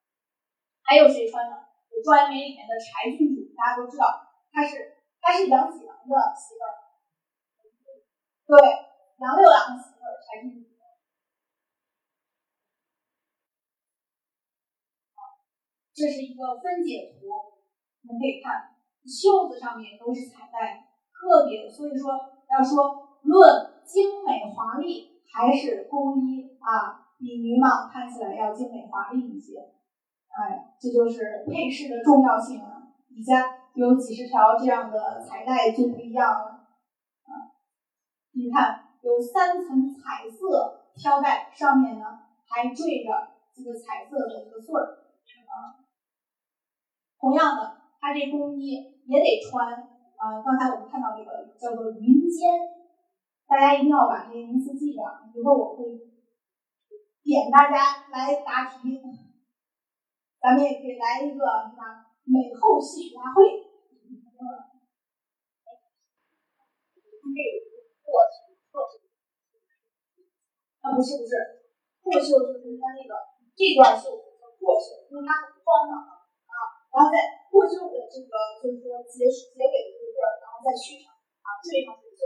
[0.88, 1.68] 还有谁穿的？
[1.92, 4.08] 有《状元》里面的柴郡主，大家都知道，
[4.50, 6.74] 她是她是杨子郎的媳妇儿，
[8.48, 8.56] 对，
[9.20, 10.73] 杨六郎媳妇儿柴郡主。
[15.94, 18.74] 这是一个分解图，我们可以看
[19.06, 22.10] 袖子上面都是彩带，特别所以说
[22.50, 29.60] 要说论精美华丽，还是工衣啊比女蟒看起来要精美华丽一些。
[30.34, 32.90] 哎，这就是配饰的重要性了。
[33.08, 36.66] 底下有几十条这样的彩带就不一样了
[37.30, 37.54] 啊。
[38.32, 42.06] 你看有三层彩色飘带，上面呢
[42.50, 44.98] 还缀着这个彩色的这个穗儿
[45.46, 45.83] 啊。
[47.24, 50.44] 同样的，它这工衣也得穿啊。
[50.44, 52.52] 刚才我们看到这个叫做云肩，
[53.48, 55.00] 大家一定要把这些名词记着。
[55.32, 55.88] 一会我会
[57.24, 59.00] 点大家来答题，
[60.42, 63.72] 咱们也可以来一个什么美后戏曲大会。
[70.84, 71.64] 啊，不是不是，
[72.04, 73.16] 过袖就是它那个
[73.56, 76.20] 这段袖子叫过袖，因为它很宽嘛。
[76.94, 78.30] 然后在过袖的这个，
[78.62, 82.22] 就是说结结尾的这个儿，然后再续上啊，缀上水袖。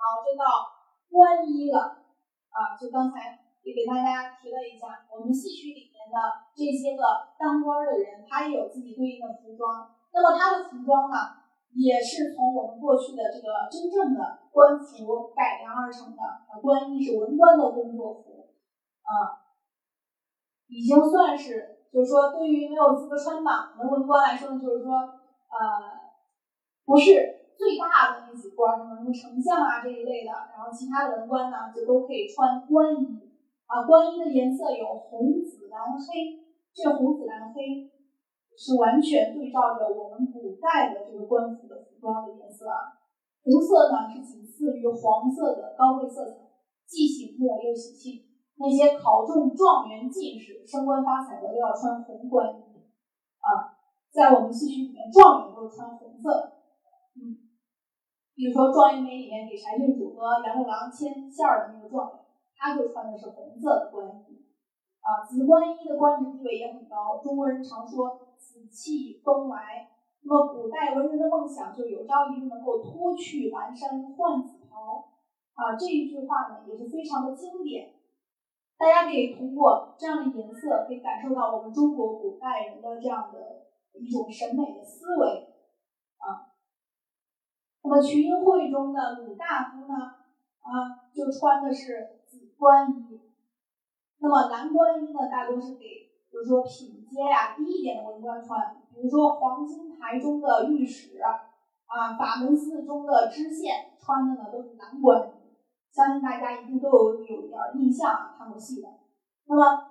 [0.00, 0.44] 好，就到
[1.12, 2.08] 官衣了
[2.48, 6.16] 啊，就刚才也给大家提了一下，我们戏曲里面的
[6.56, 9.92] 这些个当官的人，他也有自己对应的服装。
[10.16, 11.44] 那么他的服装呢，
[11.76, 16.22] 也是从我们过去的这个真正的官服改良而成的。
[16.24, 18.48] 啊，官衣是文官的工作服
[19.04, 19.39] 啊。
[20.70, 25.58] 已经算是，就是说，对于没有资格穿蟒的文官来说呢，就是说，呃，
[26.86, 33.28] 不是最大的那几官，什么什么丞相啊这一类的，然后其他的文官呢，就都可以穿官衣。
[33.66, 36.38] 啊，官衣的颜色有红、紫、蓝、黑。
[36.72, 37.90] 这红、紫、蓝、黑
[38.56, 42.94] 是完全对照着我们古代的这个官服的服装的颜色啊。
[43.42, 46.36] 红色呢是仅次于黄色的高贵色彩，
[46.86, 48.29] 既醒目又喜庆。
[48.60, 52.84] 那些考中状元、进士、升官发财的都要穿红官衣
[53.40, 53.80] 啊，
[54.12, 56.60] 在我们戏曲里面，状元都是穿红色。
[57.16, 57.48] 嗯，
[58.36, 62.20] 比如说《状元美》里面给柴郡主和杨六郎牵线儿的那个状元，
[62.54, 64.44] 他就穿的是红色的官衣。
[65.00, 69.88] 啊，紫官衣的官职地位也很高，中国人常说“紫气东来”。
[70.20, 75.08] 那么古代文人的梦想就有朝一日能够脱去蓝衫换紫袍。
[75.54, 77.94] 啊，这一句话呢也是非常的经典。
[78.80, 85.52] 大家可以通过这样的颜色，可以感受到我们中国古代人的这样的一种审美的思维
[86.16, 86.56] 啊。
[87.82, 89.94] 那么群英会中的鲁大夫呢，
[90.62, 93.20] 啊，就穿的是紫官衣。
[94.18, 95.84] 那么蓝官衣呢，大多是给，
[96.30, 105.39] 比就是说品阶呀低一点的文官穿，比如说黄金台中的御史啊，法门寺中的知县穿的呢都是蓝官衣，
[105.92, 108.88] 相信大家一定都有有一点印象，看过戏的。
[109.46, 109.90] 那么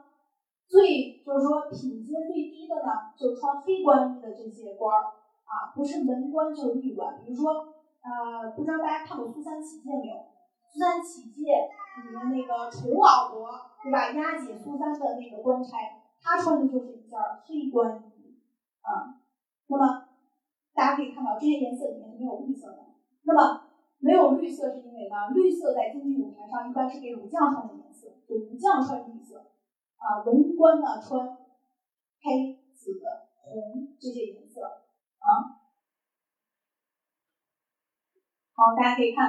[0.67, 5.03] 最就是说品阶最低的呢，就穿黑官衣的这些官儿
[5.43, 7.21] 啊，不是文官就是御官。
[7.25, 10.15] 比如说呃，不知道大家看过《苏三起解》没有？
[10.71, 11.51] 《苏三起解》
[12.05, 13.49] 里面那个丑老伯
[13.83, 14.11] 对吧？
[14.11, 15.77] 押解苏三的那个官差，
[16.21, 18.39] 他穿的就是一件黑官衣
[18.81, 19.19] 啊。
[19.67, 20.05] 那么
[20.73, 22.85] 大家可以看到这些颜色里面没有绿色的。
[23.23, 23.68] 那么
[23.99, 29.45] 没有绿色是因为呢，绿色在京剧舞台上一般是给武将穿的颜色，就武将穿绿色。
[29.97, 33.01] 啊，文官呢穿黑、紫、
[33.43, 35.27] 红这些颜色啊。
[38.55, 39.27] 好，大家可以看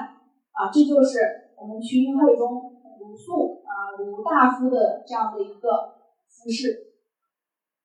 [0.52, 5.98] 啊，这就是我们群英会中鲁肃啊鲁大夫的这样的一个
[6.28, 6.94] 服饰。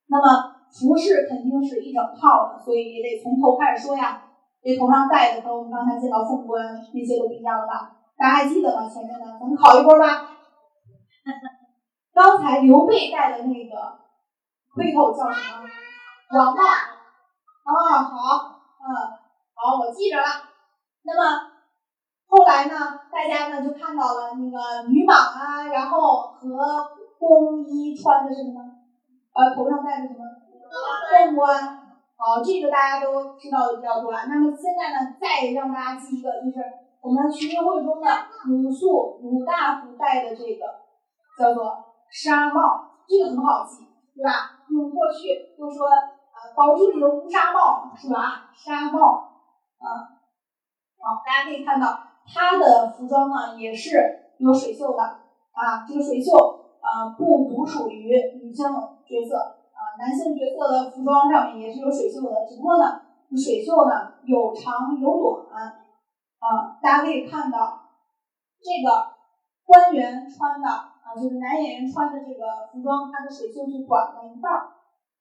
[0.05, 4.24] 那么服饰肯定是一整套的，所以也得从头开始说呀。
[4.65, 6.57] 这头上戴的和我们刚才见到凤冠
[6.91, 7.93] 那些都不一样了吧？
[8.17, 8.89] 大家还记得吗？
[8.89, 10.25] 前面的，咱们考一波吧。
[12.11, 13.99] 刚才刘备戴的那个
[14.73, 15.69] 盔头叫什么？
[16.33, 16.63] 王帽。
[16.63, 18.17] 啊，好，
[18.81, 18.89] 嗯，
[19.53, 20.25] 好，我记着了。
[21.03, 21.51] 那么
[22.25, 22.73] 后来呢，
[23.11, 26.89] 大家呢就看到了那个女蟒啊，然后和
[27.19, 28.61] 宫衣穿的是什么？
[29.35, 30.25] 呃，头上戴的什么？
[31.11, 31.84] 凤冠。
[32.17, 34.25] 好，这个大家都知道的比较多了。
[34.27, 36.59] 那么现在呢，再让大家记一个，就是
[37.01, 38.07] 我们群英会中的
[38.47, 40.65] 鲁肃鲁大夫戴的这个
[41.37, 41.91] 叫做。
[42.07, 43.83] 纱帽，这个很好记，
[44.15, 44.63] 对吧？
[44.69, 48.51] 用过去就说啊，保住你的乌纱帽，是吧？
[48.53, 48.99] 纱帽，
[49.75, 50.15] 啊，
[50.95, 51.87] 好，大家可以看到，
[52.25, 53.97] 他的服装呢也是
[54.37, 55.83] 有水袖的啊。
[55.85, 56.31] 这个水袖
[56.79, 58.65] 啊，不独属于女性
[59.05, 59.54] 角色，
[59.97, 65.55] 男性角色的服装上面也是有水袖的，只不过呢，水袖呢有长有短
[66.39, 66.79] 啊。
[66.81, 67.79] 大家可以看到，
[68.59, 69.15] 这个
[69.65, 70.67] 官员穿的。
[71.05, 74.73] 啊，就是男演员穿的这个服装，它的水袖是短了一半儿。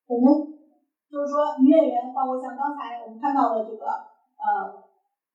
[0.09, 0.57] 我们
[1.13, 4.81] 就是说女演员，包括像刚才我们看到的这个呃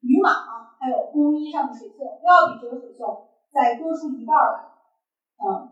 [0.02, 0.26] 女蟒，
[0.80, 4.60] 还有宫衣上的水袖，都要比这个水袖再多出一半儿来。
[5.38, 5.70] 嗯，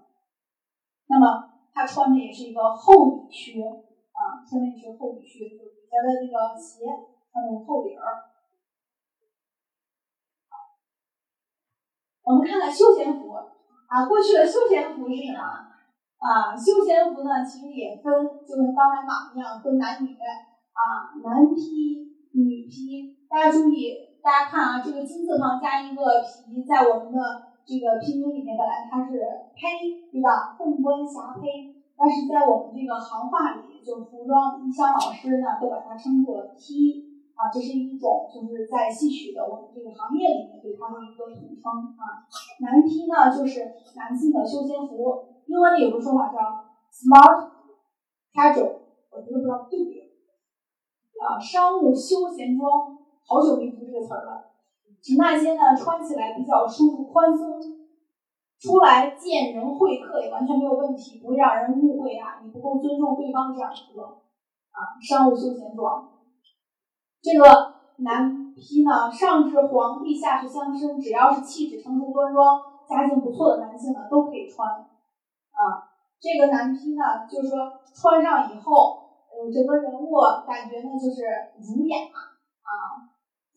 [1.78, 6.82] 他穿的也是一个厚底靴啊，穿的也是厚底靴，就底下的那个鞋
[7.32, 8.34] 穿的厚底儿。
[12.24, 13.30] 我们看看休闲服。
[13.30, 15.40] 啊，过去的休闲服是什么？
[16.18, 18.12] 啊，休闲服呢，其实也分，
[18.44, 20.18] 就跟刚才马一样，分男女。
[20.18, 23.16] 啊，男披、女披。
[23.30, 29.20] 大家注意，大家看啊，这个金字旁加一个皮，在我们的这个拼音里面，本来它是
[29.52, 30.56] 胚，对吧？
[30.58, 31.76] 凤冠霞帔。
[32.00, 37.04] 但是在我们这个行话里，就服装音箱老师呢，都把它称作 T。
[37.38, 42.26] 啊，这是一种就是在戏曲的我们这个行业里面对它的一个统称啊。
[42.62, 43.62] 男 T 呢，就是
[43.96, 46.40] 男性的休闲服，英文里有个说法叫
[46.90, 47.52] smart
[48.34, 50.02] casual，我觉得不知道对不对
[51.22, 51.38] 啊。
[51.38, 52.98] 商务休闲装，
[53.28, 54.47] 好久没听这个词儿了，
[55.08, 57.62] 指那些呢穿起来比较舒服、宽松，
[58.60, 66.10] 出来见人会客也完全没有问题，不会让人误会啊，你不够尊重对方这样一个啊商务休闲装。
[67.22, 74.68] 这个男披呢，上至皇帝，下至乡绅，只要是气质成熟端庄、家境不错的男性呢，都可以穿。
[74.68, 75.88] 啊，
[76.20, 81.24] 这个男披呢，就是说穿上以后，呃，整个人物感觉呢就是
[81.64, 81.98] 儒雅
[82.62, 83.08] 啊，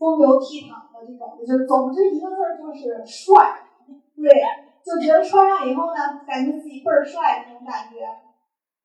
[0.01, 3.69] 风流倜傥的这种，就是总之一个字就是帅。
[4.17, 4.33] 对，
[4.81, 8.07] 就觉得穿上以后呢，感觉自己倍儿帅那种感觉。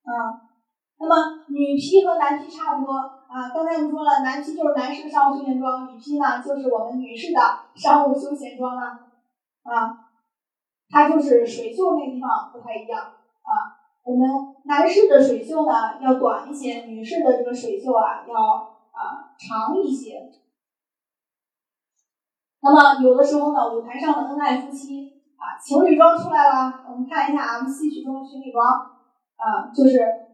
[0.04, 0.44] 啊。
[0.98, 7.40] 那么女披和男披差不多啊，刚才我们说了，男披就是男士的商务休闲装，女披呢就是我们女士的
[7.76, 8.82] 商务休闲装了
[9.64, 10.08] 啊，
[10.90, 18.36] 它就是水袖那地方不太一样啊，我们男士的水袖呢要短一些，女士的这个水袖啊要
[18.92, 20.32] 啊长一些。
[22.66, 30.26] 那么有的时候呢，舞台上的恩爱夫妻啊，情侣装出来了，我们看一下啊，戏曲中情侣装啊，就是。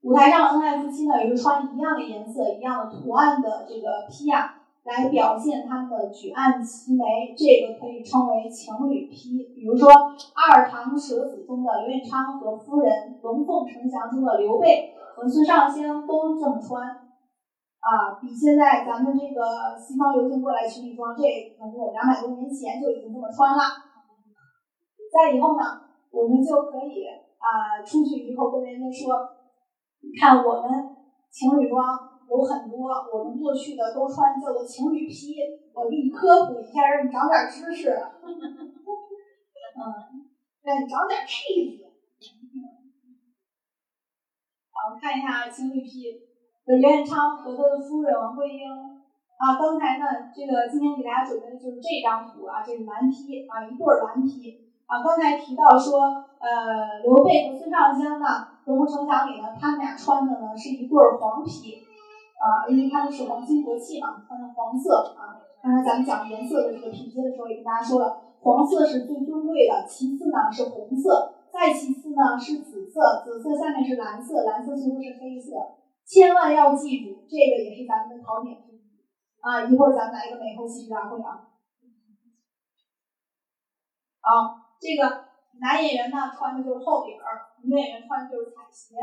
[0.00, 7.34] 舞台上恩爱夫妻呢，也是穿一样的颜色、一样的图案的这个披呀，来表现他们的举案齐眉。
[7.36, 9.52] 这个可以称为情侣披。
[9.56, 9.90] 比如说
[10.36, 17.07] 《二堂舍子》中的刘彦昌和夫人，《龙凤呈祥》中的刘备和孙尚香都这么穿。
[17.78, 21.22] 啊，比现在咱们这个西方流行过来情侣装，这
[21.56, 23.62] 可能有两百多年前就已经这么穿了。
[25.08, 25.62] 再以后呢，
[26.10, 27.06] 我们就可以
[27.38, 29.36] 啊，出去以后跟人家说。
[30.18, 30.70] 看我们
[31.28, 31.98] 情侣装
[32.30, 35.34] 有很多，我们过去的都穿叫做情侣披。
[35.74, 37.90] 我给你科普一下，让你长点知识。
[37.90, 39.82] 嗯，
[40.62, 41.84] 让你长点气质。
[44.70, 46.27] 好，看一下情侣披，
[46.68, 48.60] 刘彦昌和他的夫人王桂英。
[49.40, 54.68] 啊，刚才呢，这个今天给大家准备的就是这张图啊，这是蓝皮啊，一对蓝皮。
[54.84, 61.80] 啊，刚才提到说，呃，刘备和孙尚香呢，龙虎城墙里呢，他们俩穿的呢是一对黄皮，
[62.36, 65.40] 啊，因为他们是皇亲国戚嘛，穿的黄色啊。
[65.62, 75.56] 刚才咱们讲颜色的这个品阶的时候，也跟大家说了，黄色是最尊贵的，其次呢是红色，再其次呢是紫色，紫色下面是蓝色，蓝色最后是黑色。
[76.08, 78.80] 千万要记住，这个也是咱们的考点之一
[79.40, 79.64] 啊。
[79.64, 81.52] 一会儿咱们来一个美后气质大会啊。
[84.20, 84.64] 好。
[84.80, 85.26] 这个
[85.58, 88.94] 男演员呢穿的就是厚底儿，女演员穿的就是彩鞋。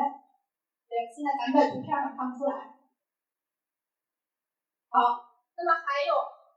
[0.88, 2.80] 对，现在咱们在图片上看不出来。
[4.88, 6.16] 好，那么还有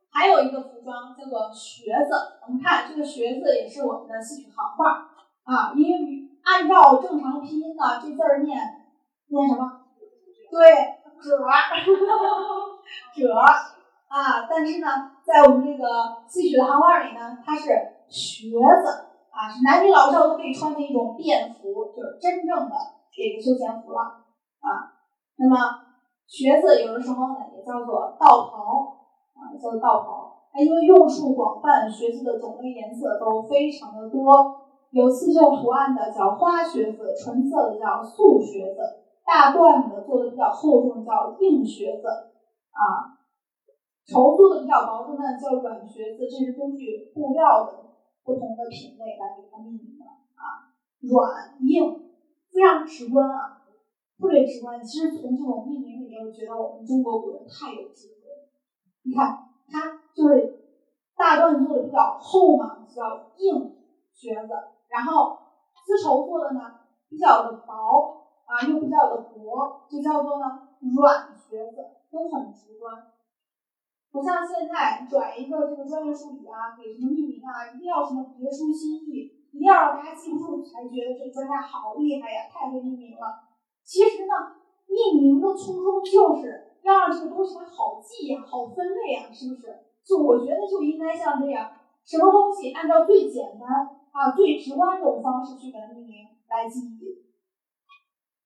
[0.09, 2.15] 还有一个服装叫做靴子，
[2.47, 5.11] 我们看这个靴子也是我们的戏曲行话
[5.43, 5.99] 啊，因为
[6.45, 8.57] 按照正常拼音呢，这字儿念
[9.27, 9.78] 念什么？
[10.51, 10.59] 对，
[11.23, 11.39] 褶，
[13.15, 13.35] 褶
[14.09, 14.47] 啊。
[14.49, 14.87] 但是呢，
[15.25, 15.85] 在我们这个
[16.27, 17.69] 戏曲的行话里呢，它是
[18.09, 19.05] 靴子。
[19.31, 22.75] 啊，是男女老少都可以穿的一种便服，就是真正的
[23.15, 24.01] 这个休闲服了
[24.59, 24.99] 啊。
[25.37, 25.55] 那么
[26.27, 28.99] 靴子有的时候呢也叫做道袍
[29.39, 30.43] 啊，叫做道袍。
[30.53, 34.27] 它因为用处广泛，靴子的种类颜色都非常的多，
[34.91, 38.81] 有刺绣图案的叫花靴子，纯色的叫素靴子，
[39.29, 42.09] 大缎的做的比较厚重叫硬靴子
[42.73, 43.21] 啊，
[44.09, 47.85] 绸做的比较薄的呢叫软靴子，这是根据布料的。
[48.25, 50.69] 不同的品类来给它命名的啊，
[51.01, 52.13] 软硬
[52.53, 53.65] 非常直观啊，
[54.21, 54.85] 特别直观。
[54.85, 58.29] 其实从这种命名里面，我觉得我们中国古人太有智慧。
[59.03, 60.61] 你看，它就是
[61.17, 63.75] 大缎做的比较厚嘛，叫硬
[64.13, 64.53] 靴子；
[64.91, 65.39] 然后
[65.87, 66.61] 丝绸做的呢
[67.09, 73.13] 比较的薄啊，又比较的薄，就叫做呢软学子，都很直观。
[74.11, 83.45] 不像现在转一个这个专业术语啊，给什么命名啊，一定要什么别出心意，一定要让大家记不住才觉得这个专家好厉害呀，太会命名了。
[83.85, 84.57] 其实呢，
[84.89, 89.85] 命名的初衷就是要让这个东西它好记呀，好分类呀，是不是？
[90.03, 91.71] 就我觉得就应该像这样，
[92.07, 93.69] 什么东西按照最简单
[94.11, 97.08] 啊、最直观这种方式去给它命名来记忆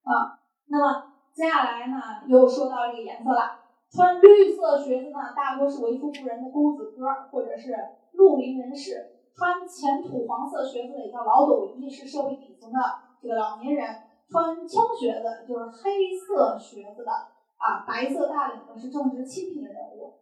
[0.03, 0.39] 啊。
[0.67, 1.97] 那么接下来呢，
[2.27, 3.59] 又说到这个颜色了。
[3.91, 7.77] 穿绿色靴子呢，大多是为富不仁的公子哥或者是
[8.13, 8.97] 绿林人士；
[9.35, 12.79] 穿浅土黄色靴子的也叫老斗衣，是社会底层的
[13.21, 13.85] 这个老年人；
[14.31, 20.21] 穿青靴子就是黑色靴子的啊，白色大领的是正直清贫的人物。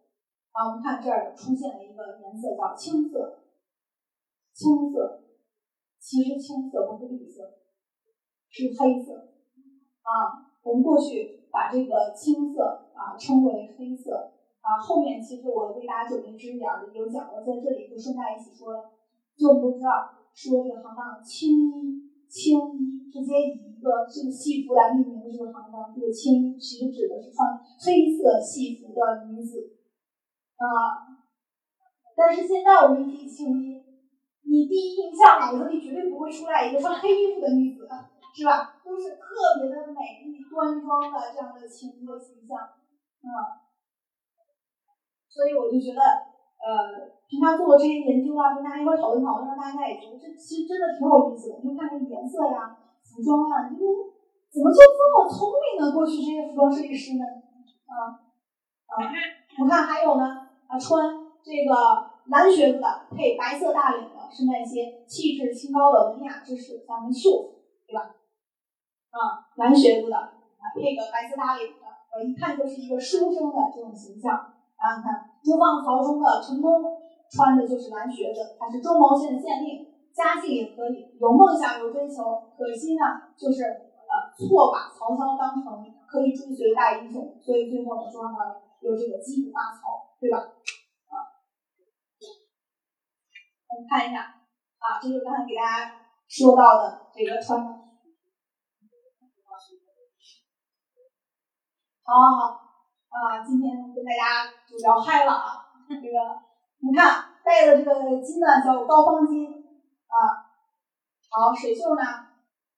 [0.51, 3.39] 啊，我们看这儿出现了一个颜色叫青色，
[4.53, 5.23] 青色
[5.97, 7.53] 其实青色不是绿色，
[8.49, 9.30] 是黑色
[10.03, 10.49] 啊。
[10.63, 12.87] 我们过去把这个青色。
[13.01, 14.29] 啊，称为黑色
[14.61, 14.77] 啊。
[14.77, 18.91] 后面其实我为大家准备知识点有讲过，在这里就顺带一起说了。
[19.35, 29.81] 就不知道说这个行当青衣，青衣直接以一个这个戏服来命名的这个行当，这个青衣其实指的是穿黑色戏服的女子
[30.61, 31.09] 啊。
[32.15, 33.81] 但是现在我们一提青衣，
[34.45, 37.89] 你第一印象脑子里绝对不会出来一个穿黑衣服的女子，
[38.37, 38.70] 是吧？
[38.91, 42.59] 都是特别的美丽端庄的这样的情歌形象。
[43.23, 43.31] 嗯，
[45.31, 46.03] 所以我就觉得，
[46.59, 51.63] 呃，平常做这些研究啊，跟大家一块讨论讨论，让大家也觉得这其实真的挺有意思的。
[51.63, 53.79] 你看这颜色呀、服装啊，你们
[54.51, 55.95] 怎么就这么聪明呢？
[55.95, 57.23] 过去这些服装设计师们？
[57.87, 58.19] 啊
[58.91, 59.07] 啊，
[59.63, 60.99] 我看还有呢，啊，穿
[61.39, 61.71] 这个
[62.27, 67.29] 蓝靴子的，配白色大领的，是那些气质清高的文雅之士，像秀，
[67.87, 68.17] 对吧？
[69.11, 71.67] 啊，蓝靴子的，啊，配个白色大领。
[72.11, 74.51] 呃，一看就是一个书生的这种形象。
[74.75, 76.83] 然后你看朱放曹中的陈宫，
[77.31, 82.51] 穿的就是蓝靴子，他是中牟县的县令，家境也可以，有梦想有追求。
[82.57, 90.37] 可惜呢，就是呃错把曹操当成可以追随大英雄，所以最后呢，说他有这个击鼓骂曹，对吧？
[91.07, 91.15] 啊，
[93.71, 94.19] 我们看一下
[94.79, 95.95] 啊，这是刚才给大家
[96.27, 97.81] 说到的这个穿的。
[102.03, 102.57] 好好好
[103.11, 103.43] 啊！
[103.45, 105.69] 今天跟大家就聊嗨了啊！
[105.87, 106.17] 这个
[106.79, 109.47] 你看戴的这个金呢叫高方金
[110.07, 110.15] 啊。
[111.29, 112.01] 好，水袖呢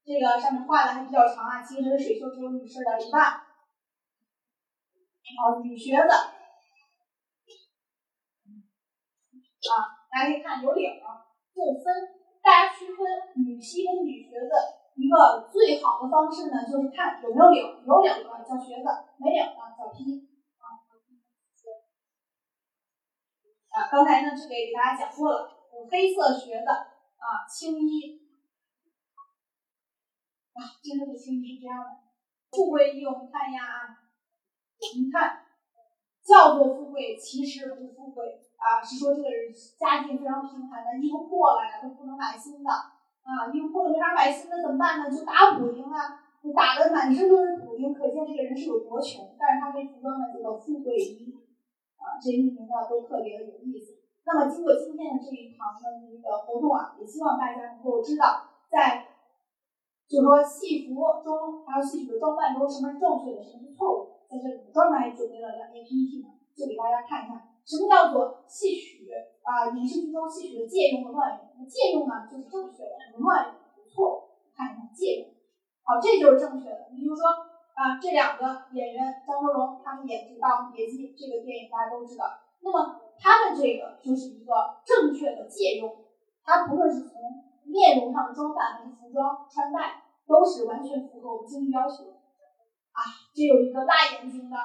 [0.04, 3.42] 这个上面画的还比较长啊，其实水袖只有女士的一半。
[5.40, 6.10] 好，女靴子
[9.72, 9.72] 啊，
[10.12, 11.00] 大家可以看有领，
[11.56, 11.86] 就分
[12.44, 12.98] 大家区分
[13.46, 14.52] 女膝跟女靴子
[14.96, 18.88] 一个最好的方式呢，就是看有没有领，有领的叫靴子，
[19.18, 20.30] 没领的叫披。
[23.74, 28.22] 啊，刚才呢，这个也给大家讲过了，有黑色靴子啊，青衣。
[30.54, 31.90] 啊，真的是青衣是这样的，
[32.52, 33.98] 富贵衣，我们看一下啊，
[34.78, 35.42] 你看
[36.24, 42.70] 叫做富贵，其实不富贵啊，是说这个人家境非常贫寒的，衣服破了呀都不能买新的。
[43.24, 45.10] 啊，衣服破了没法买新的怎么办呢？
[45.10, 51.32] 就打补丁啊，你打的满身都是补丁，可见这个人是有多穷，但是他这服装呢叫做富贵衣。
[51.96, 53.96] 啊，这些命名呢都特别的有意思。
[54.28, 59.08] 那么经过今天的这一堂的一个活动啊，也希望大家能够知道，在
[60.04, 64.28] 就是说戏服中还有戏曲的装扮中，什么是正确的，什么是错误。
[64.28, 69.08] 在这里专门还准备了两页 PPT 呢，就给大家看一看，什么叫做戏曲
[69.48, 71.53] 啊，影视剧中戏曲的借用和乱用。
[71.66, 74.24] 借用呢就是正确的，乱用是错误。
[74.56, 75.30] 看一下借用，
[75.84, 76.88] 好，这就是正确的。
[76.92, 77.24] 你比如说。
[77.74, 82.26] 啊，这两个演员张国荣他们演这个《霸王别姬》这个电影，大家都知道。
[82.62, 85.90] 那么他们这个就是一个正确的借用，
[86.46, 87.18] 他不论是从
[87.66, 92.14] 面容上的装扮还是服装穿戴，都是完全符合我们京剧要求。
[92.94, 93.02] 啊，
[93.34, 94.56] 这有一个大眼睛的，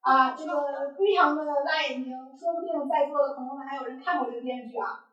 [0.00, 5.09] 啊，这个非常的大眼睛，说不定在座的朋友们还有人看过这个电视剧啊。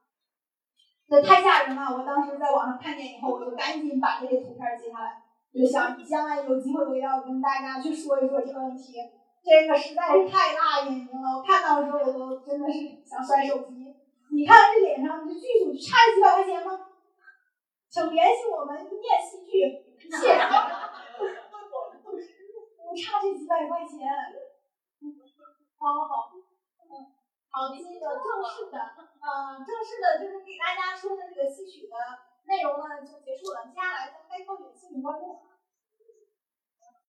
[1.10, 1.95] 这太吓人了！
[1.95, 5.24] 我当时在网上看见以后，我就赶紧把这些图片截下来。
[5.53, 8.93] 就想将来有机会，我也要跟大家去说一说这个问题。
[9.41, 13.95] 这个实在是太辣眼睛了，我看到的时候我都真的是想摔手机。
[14.36, 16.78] 你看这脸上，这剧组差这几百块钱吗？
[17.89, 19.64] 请联系我们一念戏剧，
[20.12, 20.36] 谢谢。
[22.84, 24.12] 不差这几百块钱。
[25.80, 26.37] 好好好，
[27.58, 28.78] 嗯，好，这个正式的，
[29.18, 31.95] 呃，正式的就是给大家说的这个戏曲的
[32.45, 35.41] 内容呢就结束了，接下来再开放给戏曲观众。